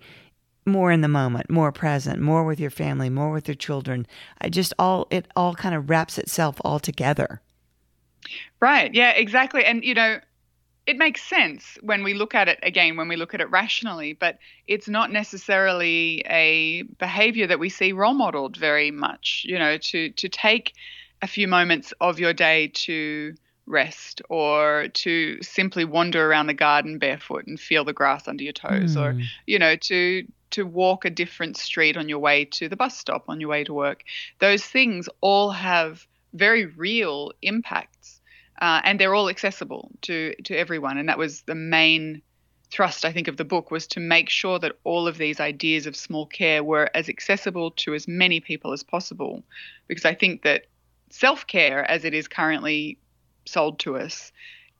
more 0.67 0.91
in 0.91 1.01
the 1.01 1.07
moment, 1.07 1.49
more 1.49 1.71
present, 1.71 2.21
more 2.21 2.43
with 2.43 2.59
your 2.59 2.69
family, 2.69 3.09
more 3.09 3.31
with 3.31 3.47
your 3.47 3.55
children. 3.55 4.05
I 4.39 4.49
just 4.49 4.73
all 4.77 5.07
it 5.09 5.27
all 5.35 5.55
kind 5.55 5.73
of 5.73 5.89
wraps 5.89 6.17
itself 6.17 6.57
all 6.63 6.79
together. 6.79 7.41
Right. 8.59 8.93
Yeah, 8.93 9.11
exactly. 9.11 9.63
And 9.65 9.83
you 9.83 9.93
know, 9.93 10.19
it 10.85 10.97
makes 10.97 11.23
sense 11.23 11.77
when 11.81 12.03
we 12.03 12.13
look 12.13 12.35
at 12.35 12.47
it 12.47 12.59
again, 12.63 12.95
when 12.97 13.07
we 13.07 13.15
look 13.15 13.33
at 13.33 13.41
it 13.41 13.49
rationally, 13.49 14.13
but 14.13 14.37
it's 14.67 14.87
not 14.87 15.11
necessarily 15.11 16.23
a 16.29 16.83
behavior 16.83 17.47
that 17.47 17.59
we 17.59 17.69
see 17.69 17.91
role 17.91 18.13
modeled 18.13 18.57
very 18.57 18.91
much, 18.91 19.43
you 19.47 19.57
know, 19.57 19.77
to 19.77 20.09
to 20.11 20.29
take 20.29 20.73
a 21.21 21.27
few 21.27 21.47
moments 21.47 21.93
of 21.99 22.19
your 22.19 22.33
day 22.33 22.67
to 22.67 23.35
rest 23.67 24.21
or 24.29 24.87
to 24.93 25.41
simply 25.43 25.83
wander 25.83 26.29
around 26.29 26.47
the 26.47 26.53
garden 26.53 26.97
barefoot 26.97 27.45
and 27.47 27.59
feel 27.59 27.83
the 27.83 27.91
grass 27.91 28.27
under 28.27 28.43
your 28.43 28.53
toes 28.53 28.95
mm. 28.95 29.01
or 29.01 29.21
you 29.45 29.59
know 29.59 29.75
to 29.75 30.25
to 30.51 30.65
walk 30.65 31.05
a 31.05 31.09
different 31.09 31.57
street 31.57 31.97
on 31.97 32.09
your 32.09 32.19
way 32.19 32.45
to 32.45 32.69
the 32.69 32.75
bus 32.75 32.97
stop 32.97 33.25
on 33.27 33.39
your 33.39 33.49
way 33.49 33.63
to 33.63 33.73
work. 33.73 34.03
Those 34.39 34.63
things 34.63 35.09
all 35.21 35.51
have 35.51 36.05
very 36.33 36.65
real 36.65 37.31
impacts 37.41 38.21
uh, 38.61 38.81
and 38.83 38.99
they're 38.99 39.15
all 39.15 39.29
accessible 39.29 39.91
to 40.01 40.33
to 40.43 40.55
everyone. 40.55 40.97
And 40.97 41.09
that 41.09 41.17
was 41.17 41.41
the 41.41 41.55
main 41.55 42.21
thrust 42.69 43.05
i 43.05 43.13
think 43.13 43.29
of 43.29 43.37
the 43.37 43.45
book 43.45 43.71
was 43.71 43.87
to 43.87 43.99
make 43.99 44.29
sure 44.29 44.59
that 44.59 44.77
all 44.83 45.07
of 45.07 45.17
these 45.17 45.39
ideas 45.39 45.85
of 45.85 45.95
small 45.95 46.25
care 46.25 46.61
were 46.63 46.89
as 46.93 47.07
accessible 47.07 47.71
to 47.71 47.93
as 47.93 48.07
many 48.07 48.39
people 48.39 48.73
as 48.73 48.83
possible. 48.83 49.43
Because 49.87 50.05
i 50.05 50.13
think 50.13 50.43
that 50.43 50.65
self-care 51.09 51.89
as 51.89 52.03
it 52.03 52.13
is 52.13 52.27
currently 52.27 52.97
sold 53.45 53.79
to 53.79 53.95
us 53.95 54.31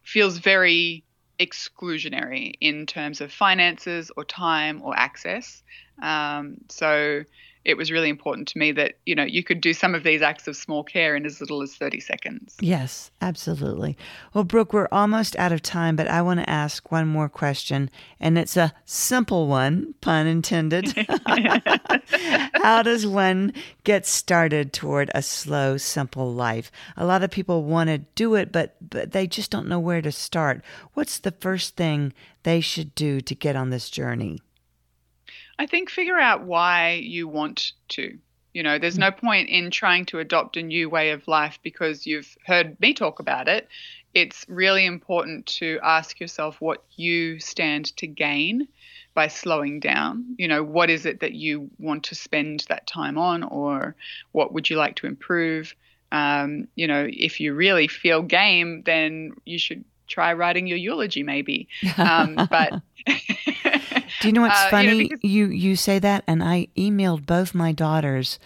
feels 0.03 0.37
very 0.37 1.03
exclusionary 1.39 2.53
in 2.59 2.85
terms 2.85 3.21
of 3.21 3.31
finances 3.31 4.11
or 4.15 4.23
time 4.25 4.81
or 4.81 4.97
access. 4.97 5.63
Um, 6.01 6.57
so 6.69 7.23
it 7.67 7.75
was 7.75 7.91
really 7.91 8.07
important 8.07 8.47
to 8.47 8.57
me 8.57 8.71
that 8.71 8.93
you 9.05 9.13
know 9.13 9.25
you 9.25 9.43
could 9.43 9.59
do 9.59 9.73
some 9.73 9.93
of 9.93 10.03
these 10.03 10.21
acts 10.21 10.47
of 10.47 10.55
small 10.55 10.83
care 10.83 11.17
in 11.17 11.25
as 11.25 11.41
little 11.41 11.61
as 11.61 11.75
30 11.75 11.99
seconds. 11.99 12.55
Yes 12.61 13.11
absolutely. 13.21 13.97
Well 14.33 14.45
brooke 14.45 14.73
we're 14.73 14.87
almost 14.91 15.35
out 15.35 15.51
of 15.51 15.61
time 15.61 15.97
but 15.97 16.07
i 16.07 16.21
want 16.21 16.39
to 16.39 16.49
ask 16.49 16.91
one 16.91 17.07
more 17.07 17.27
question 17.27 17.91
and 18.19 18.37
it's 18.37 18.55
a 18.57 18.73
simple 18.85 19.47
one 19.47 19.93
pun 20.01 20.25
intended. 20.25 20.93
How 22.53 22.81
does 22.81 23.05
one 23.05 23.53
get 23.83 24.05
started 24.05 24.71
toward 24.71 25.11
a 25.13 25.21
slow 25.21 25.77
simple 25.77 26.33
life? 26.33 26.71
A 26.95 27.05
lot 27.05 27.21
of 27.21 27.29
people 27.29 27.63
want 27.63 27.89
to 27.89 27.97
do 27.97 28.35
it 28.35 28.51
but 28.51 28.75
but 28.89 29.11
they 29.11 29.27
just 29.27 29.51
don't 29.51 29.67
know 29.67 29.79
where 29.79 30.01
to 30.01 30.11
start. 30.11 30.61
What's 30.93 31.19
the 31.19 31.31
first 31.31 31.75
thing 31.75 32.13
they 32.43 32.61
should 32.61 32.95
do 32.95 33.19
to 33.19 33.35
get 33.35 33.57
on 33.57 33.71
this 33.71 33.89
journey 33.89 34.39
I 35.59 35.65
think 35.65 35.89
figure 35.89 36.19
out 36.19 36.43
why 36.43 36.93
you 36.93 37.27
want 37.27 37.73
to. 37.89 38.17
You 38.53 38.63
know, 38.63 38.79
there's 38.79 38.97
no 38.97 39.11
point 39.11 39.49
in 39.49 39.69
trying 39.69 40.05
to 40.07 40.19
adopt 40.19 40.57
a 40.57 40.63
new 40.63 40.89
way 40.89 41.11
of 41.11 41.27
life 41.27 41.59
because 41.61 42.07
you've 42.07 42.37
heard 42.45 42.79
me 42.79 42.93
talk 42.93 43.19
about 43.19 43.47
it. 43.47 43.67
It's 44.13 44.45
really 44.47 44.85
important 44.85 45.45
to 45.57 45.79
ask 45.83 46.19
yourself 46.19 46.59
what 46.59 46.83
you 46.95 47.39
stand 47.39 47.95
to 47.97 48.07
gain 48.07 48.67
by 49.13 49.27
slowing 49.27 49.79
down. 49.79 50.35
You 50.37 50.47
know, 50.47 50.63
what 50.63 50.89
is 50.89 51.05
it 51.05 51.19
that 51.19 51.33
you 51.33 51.69
want 51.77 52.03
to 52.05 52.15
spend 52.15 52.65
that 52.69 52.87
time 52.87 53.17
on, 53.17 53.43
or 53.43 53.95
what 54.31 54.53
would 54.53 54.69
you 54.69 54.77
like 54.77 54.95
to 54.97 55.07
improve? 55.07 55.75
Um, 56.11 56.67
you 56.75 56.87
know, 56.87 57.07
if 57.07 57.39
you 57.39 57.53
really 57.53 57.87
feel 57.87 58.21
game, 58.21 58.83
then 58.85 59.33
you 59.45 59.59
should 59.59 59.83
try 60.07 60.33
writing 60.33 60.67
your 60.67 60.77
eulogy, 60.77 61.23
maybe. 61.23 61.67
Um, 61.97 62.35
but 62.49 62.81
Do 64.21 64.27
you 64.27 64.33
know 64.33 64.41
what's 64.41 64.59
uh, 64.59 64.69
funny? 64.69 64.87
You, 64.87 64.93
know, 64.93 65.09
because- 65.09 65.23
you 65.23 65.45
you 65.47 65.75
say 65.75 65.99
that, 65.99 66.23
and 66.27 66.43
I 66.43 66.67
emailed 66.77 67.25
both 67.25 67.53
my 67.53 67.71
daughters 67.71 68.39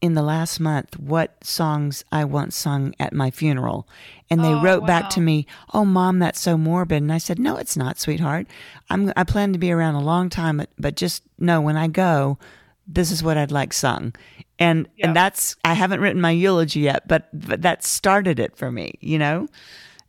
in 0.00 0.12
the 0.12 0.22
last 0.22 0.60
month 0.60 0.98
what 0.98 1.42
songs 1.42 2.04
I 2.12 2.26
want 2.26 2.52
sung 2.52 2.94
at 3.00 3.14
my 3.14 3.30
funeral. 3.30 3.88
And 4.28 4.44
they 4.44 4.52
oh, 4.52 4.62
wrote 4.62 4.82
wow. 4.82 4.86
back 4.86 5.10
to 5.10 5.20
me, 5.20 5.46
"Oh, 5.72 5.84
mom, 5.84 6.18
that's 6.18 6.40
so 6.40 6.58
morbid." 6.58 7.02
And 7.02 7.12
I 7.12 7.18
said, 7.18 7.38
"No, 7.38 7.56
it's 7.56 7.76
not, 7.76 7.98
sweetheart. 7.98 8.46
I'm 8.90 9.12
I 9.16 9.24
plan 9.24 9.52
to 9.54 9.58
be 9.58 9.72
around 9.72 9.94
a 9.94 10.00
long 10.00 10.28
time, 10.28 10.58
but, 10.58 10.68
but 10.78 10.96
just 10.96 11.22
know 11.38 11.60
when 11.60 11.76
I 11.76 11.88
go, 11.88 12.38
this 12.86 13.10
is 13.10 13.22
what 13.22 13.38
I'd 13.38 13.52
like 13.52 13.72
sung." 13.72 14.14
And 14.58 14.88
yep. 14.96 15.08
and 15.08 15.16
that's 15.16 15.56
I 15.64 15.74
haven't 15.74 16.00
written 16.00 16.20
my 16.20 16.30
eulogy 16.30 16.80
yet, 16.80 17.08
but 17.08 17.28
but 17.32 17.62
that 17.62 17.82
started 17.82 18.38
it 18.38 18.56
for 18.56 18.70
me, 18.70 18.98
you 19.00 19.18
know. 19.18 19.48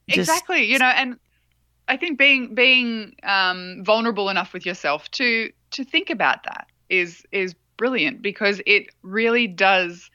Just, 0.08 0.30
exactly, 0.30 0.66
you 0.66 0.78
know, 0.78 0.86
and 0.86 1.18
I 1.88 1.98
think 1.98 2.18
being 2.18 2.56
being 2.56 3.16
um, 3.24 3.84
vulnerable 3.84 4.30
enough 4.30 4.54
with 4.54 4.66
yourself 4.66 5.10
to 5.12 5.52
to 5.72 5.84
think 5.84 6.10
about 6.10 6.44
that 6.44 6.68
is 6.90 7.26
is 7.32 7.56
brilliant 7.78 8.22
because 8.22 8.62
it 8.66 8.88
really 9.04 9.48
does 9.48 10.10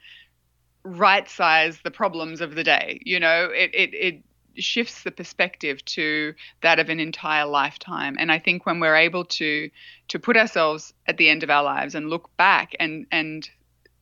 right 0.83 1.29
size 1.29 1.79
the 1.83 1.91
problems 1.91 2.41
of 2.41 2.55
the 2.55 2.63
day. 2.63 2.99
You 3.05 3.19
know, 3.19 3.49
it, 3.53 3.69
it, 3.73 3.93
it 3.93 4.23
shifts 4.61 5.03
the 5.03 5.11
perspective 5.11 5.83
to 5.85 6.33
that 6.61 6.79
of 6.79 6.89
an 6.89 6.99
entire 6.99 7.45
lifetime. 7.45 8.15
And 8.19 8.31
I 8.31 8.39
think 8.39 8.65
when 8.65 8.79
we're 8.79 8.95
able 8.95 9.25
to 9.25 9.69
to 10.09 10.19
put 10.19 10.37
ourselves 10.37 10.93
at 11.07 11.17
the 11.17 11.29
end 11.29 11.43
of 11.43 11.49
our 11.49 11.63
lives 11.63 11.95
and 11.95 12.09
look 12.09 12.35
back 12.37 12.75
and 12.79 13.05
and 13.11 13.49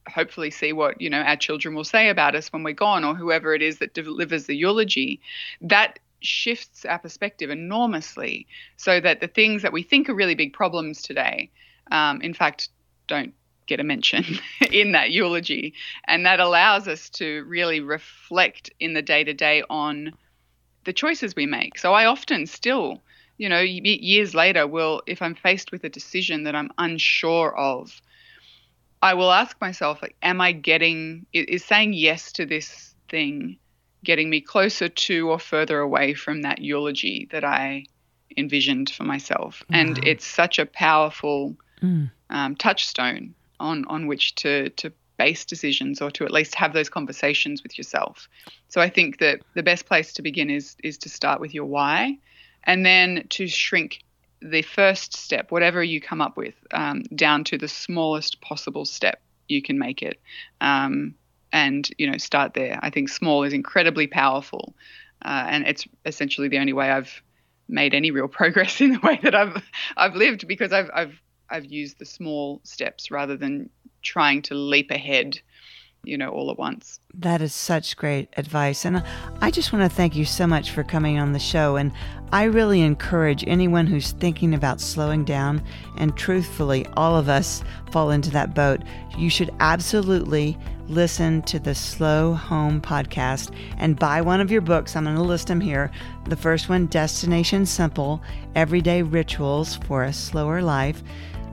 hopefully 0.07 0.49
see 0.49 0.74
what 0.74 0.99
you 0.99 1.09
know 1.09 1.22
our 1.22 1.36
children 1.36 1.76
will 1.76 1.84
say 1.84 2.09
about 2.09 2.34
us 2.34 2.51
when 2.51 2.63
we're 2.63 2.74
gone 2.74 3.03
or 3.03 3.13
whoever 3.13 3.53
it 3.53 3.61
is 3.61 3.78
that 3.78 3.93
delivers 3.93 4.47
the 4.47 4.55
eulogy 4.55 5.22
that 5.61 5.99
shifts 6.22 6.86
our 6.86 6.99
perspective 6.99 7.49
enormously 7.49 8.47
so 8.78 8.99
that 8.99 9.22
the 9.22 9.28
things 9.28 9.61
that 9.61 9.74
we 9.74 9.84
think 9.84 10.09
are 10.09 10.15
really 10.15 10.36
big 10.36 10.53
problems 10.53 11.01
today 11.01 11.49
um, 11.91 12.22
in 12.22 12.34
fact 12.34 12.70
don't 13.07 13.34
get 13.67 13.80
a 13.80 13.84
mention 13.84 14.26
in 14.72 14.91
that 14.93 15.11
eulogy. 15.11 15.74
And 16.07 16.26
that 16.26 16.39
allows 16.39 16.88
us 16.88 17.09
to 17.11 17.43
really 17.47 17.80
reflect 17.80 18.72
in 18.80 18.93
the 18.93 19.01
day 19.01 19.24
to 19.24 19.34
day 19.34 19.63
on 19.70 20.13
the 20.86 20.93
choices 20.93 21.36
we 21.36 21.45
make. 21.45 21.78
So 21.78 21.93
i 21.93 22.05
often 22.05 22.45
still 22.47 23.01
you 23.38 23.47
know 23.47 23.59
years 23.61 24.36
later 24.36 24.67
will 24.67 25.01
if 25.07 25.22
i'm 25.22 25.34
faced 25.34 25.72
with 25.72 25.86
a 25.86 25.89
decision 25.89 26.43
that 26.43 26.55
i'm 26.55 26.70
unsure 26.78 27.55
of 27.55 28.01
I 29.01 29.13
will 29.13 29.32
ask 29.32 29.59
myself, 29.61 30.01
like, 30.01 30.15
am 30.22 30.41
I 30.41 30.51
getting, 30.51 31.26
is 31.32 31.63
saying 31.63 31.93
yes 31.93 32.34
to 32.34 32.45
this 32.45 32.93
thing 33.07 33.57
getting 34.03 34.29
me 34.29 34.41
closer 34.41 34.89
to 34.89 35.29
or 35.29 35.39
further 35.39 35.79
away 35.79 36.13
from 36.13 36.41
that 36.43 36.59
eulogy 36.59 37.27
that 37.31 37.43
I 37.43 37.85
envisioned 38.37 38.89
for 38.89 39.03
myself? 39.03 39.63
Wow. 39.69 39.79
And 39.79 40.07
it's 40.07 40.25
such 40.25 40.59
a 40.59 40.65
powerful 40.65 41.55
mm. 41.81 42.09
um, 42.29 42.55
touchstone 42.55 43.35
on, 43.59 43.85
on 43.85 44.07
which 44.07 44.35
to, 44.35 44.69
to 44.69 44.91
base 45.17 45.45
decisions 45.45 46.01
or 46.01 46.09
to 46.11 46.23
at 46.23 46.31
least 46.31 46.55
have 46.55 46.73
those 46.73 46.89
conversations 46.89 47.61
with 47.61 47.77
yourself. 47.77 48.29
So 48.69 48.81
I 48.81 48.89
think 48.89 49.19
that 49.19 49.41
the 49.53 49.63
best 49.63 49.85
place 49.85 50.13
to 50.13 50.21
begin 50.21 50.49
is, 50.49 50.75
is 50.83 50.97
to 50.99 51.09
start 51.09 51.41
with 51.41 51.53
your 51.53 51.65
why 51.65 52.17
and 52.63 52.85
then 52.85 53.25
to 53.29 53.47
shrink 53.47 54.01
the 54.41 54.61
first 54.61 55.15
step, 55.15 55.51
whatever 55.51 55.83
you 55.83 55.99
come 55.99 56.21
up 56.21 56.37
with, 56.37 56.55
um, 56.71 57.03
down 57.13 57.43
to 57.43 57.57
the 57.57 57.67
smallest 57.67 58.39
possible 58.39 58.85
step 58.85 59.21
you 59.49 59.61
can 59.61 59.77
make 59.77 60.01
it, 60.01 60.19
um, 60.61 61.15
and 61.51 61.89
you 61.97 62.09
know 62.09 62.17
start 62.17 62.53
there. 62.53 62.79
I 62.81 62.89
think 62.89 63.09
small 63.09 63.43
is 63.43 63.53
incredibly 63.53 64.07
powerful, 64.07 64.75
uh, 65.23 65.45
and 65.49 65.67
it's 65.67 65.87
essentially 66.05 66.47
the 66.47 66.59
only 66.59 66.73
way 66.73 66.91
I've 66.91 67.21
made 67.67 67.93
any 67.93 68.11
real 68.11 68.27
progress 68.39 68.81
in 68.81 68.91
the 68.93 68.99
way 68.99 69.19
that 69.23 69.35
I've 69.35 69.63
I've 69.97 70.15
lived 70.15 70.47
because 70.47 70.71
I've 70.73 70.89
I've 70.93 71.21
I've 71.49 71.65
used 71.65 71.99
the 71.99 72.05
small 72.05 72.61
steps 72.63 73.11
rather 73.11 73.35
than 73.35 73.69
trying 74.01 74.41
to 74.43 74.55
leap 74.55 74.91
ahead 74.91 75.39
you 76.03 76.17
know, 76.17 76.29
all 76.29 76.49
at 76.49 76.57
once. 76.57 76.99
That 77.13 77.41
is 77.41 77.53
such 77.53 77.97
great 77.97 78.29
advice. 78.37 78.85
And 78.85 79.03
I 79.41 79.51
just 79.51 79.73
want 79.73 79.89
to 79.89 79.95
thank 79.95 80.15
you 80.15 80.25
so 80.25 80.47
much 80.47 80.71
for 80.71 80.83
coming 80.83 81.19
on 81.19 81.33
the 81.33 81.39
show. 81.39 81.75
And 81.75 81.91
I 82.31 82.43
really 82.43 82.81
encourage 82.81 83.43
anyone 83.47 83.87
who's 83.87 84.13
thinking 84.13 84.53
about 84.53 84.79
slowing 84.79 85.25
down, 85.25 85.61
and 85.97 86.15
truthfully, 86.15 86.85
all 86.93 87.17
of 87.17 87.27
us 87.27 87.63
fall 87.91 88.11
into 88.11 88.29
that 88.31 88.55
boat. 88.55 88.81
You 89.17 89.29
should 89.29 89.51
absolutely 89.59 90.57
listen 90.89 91.43
to 91.43 91.59
the 91.59 91.75
Slow 91.75 92.33
Home 92.33 92.81
podcast 92.81 93.55
and 93.77 93.97
buy 93.97 94.21
one 94.21 94.41
of 94.41 94.51
your 94.51 94.61
books. 94.61 94.95
I'm 94.95 95.03
going 95.03 95.15
to 95.15 95.21
list 95.21 95.47
them 95.47 95.61
here. 95.61 95.91
The 96.25 96.35
first 96.35 96.67
one, 96.67 96.87
Destination 96.87 97.65
Simple 97.65 98.21
Everyday 98.55 99.03
Rituals 99.03 99.75
for 99.75 100.03
a 100.03 100.11
Slower 100.11 100.61
Life. 100.61 101.03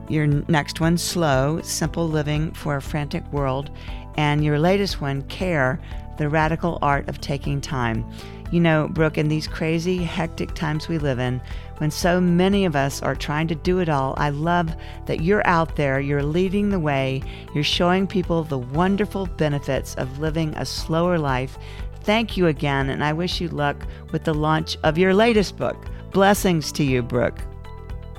Your 0.09 0.27
next 0.27 0.81
one, 0.81 0.97
Slow 0.97 1.61
Simple 1.63 2.09
Living 2.09 2.53
for 2.53 2.77
a 2.77 2.83
Frantic 2.83 3.31
World 3.33 3.71
and 4.17 4.43
your 4.43 4.59
latest 4.59 5.01
one, 5.01 5.23
Care 5.23 5.81
The 6.19 6.29
Radical 6.29 6.79
Art 6.83 7.09
of 7.09 7.21
Taking 7.21 7.61
Time. 7.61 8.11
You 8.53 8.61
know, 8.61 8.89
Brooke, 8.89 9.19
in 9.19 9.29
these 9.29 9.49
crazy, 9.49 9.99
hectic 9.99 10.55
times 10.55 10.89
we 10.89 10.99
live 10.99 11.19
in, 11.19 11.41
when 11.79 11.91
so 11.91 12.21
many 12.21 12.65
of 12.65 12.77
us 12.77 13.03
are 13.03 13.17
trying 13.17 13.49
to 13.49 13.55
do 13.57 13.81
it 13.81 13.89
all, 13.89 14.15
I 14.17 14.31
love 14.31 14.75
that 15.07 15.21
you're 15.21 15.47
out 15.47 15.77
there, 15.77 15.99
you're 15.99 16.23
leading 16.23 16.71
the 16.71 16.79
way, 16.79 17.23
you're 17.55 17.65
showing 17.65 18.07
people 18.07 18.45
the 18.45 18.59
wonderful 18.59 19.27
benefits 19.27 19.97
of 19.97 20.21
living 20.21 20.55
a 20.55 20.65
slower 20.65 21.19
life. 21.19 21.59
Thank 22.03 22.37
you 22.37 22.47
again, 22.47 22.89
and 22.89 23.03
I 23.03 23.13
wish 23.13 23.41
you 23.41 23.49
luck 23.49 23.85
with 24.13 24.23
the 24.23 24.35
launch 24.35 24.79
of 24.85 24.97
your 24.97 25.13
latest 25.13 25.57
book. 25.57 25.77
Blessings 26.13 26.71
to 26.73 26.85
you, 26.85 27.03
Brooke. 27.03 27.41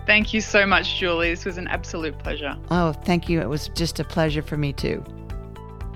Thank 0.05 0.33
you 0.33 0.41
so 0.41 0.65
much, 0.65 0.99
Julie. 0.99 1.29
This 1.29 1.45
was 1.45 1.57
an 1.57 1.67
absolute 1.67 2.19
pleasure. 2.19 2.57
Oh, 2.69 2.91
thank 2.91 3.29
you. 3.29 3.39
It 3.39 3.49
was 3.49 3.69
just 3.69 3.99
a 3.99 4.03
pleasure 4.03 4.41
for 4.41 4.57
me, 4.57 4.73
too. 4.73 5.03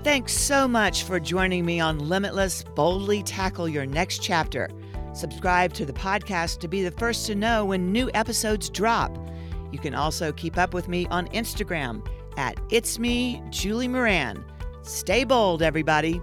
Thanks 0.04 0.32
so 0.32 0.66
much 0.66 1.04
for 1.04 1.20
joining 1.20 1.64
me 1.64 1.78
on 1.78 2.08
Limitless 2.08 2.64
Boldly 2.74 3.22
Tackle 3.22 3.68
Your 3.68 3.86
Next 3.86 4.20
Chapter. 4.20 4.68
Subscribe 5.14 5.72
to 5.74 5.86
the 5.86 5.92
podcast 5.92 6.58
to 6.58 6.66
be 6.66 6.82
the 6.82 6.90
first 6.90 7.24
to 7.26 7.36
know 7.36 7.64
when 7.64 7.92
new 7.92 8.10
episodes 8.12 8.68
drop. 8.68 9.16
You 9.70 9.78
can 9.78 9.94
also 9.94 10.32
keep 10.32 10.58
up 10.58 10.74
with 10.74 10.88
me 10.88 11.06
on 11.12 11.28
Instagram 11.28 12.04
at 12.36 12.58
It's 12.68 12.98
Me, 12.98 13.40
Julie 13.50 13.86
Moran. 13.86 14.44
Stay 14.82 15.22
bold, 15.22 15.62
everybody. 15.62 16.20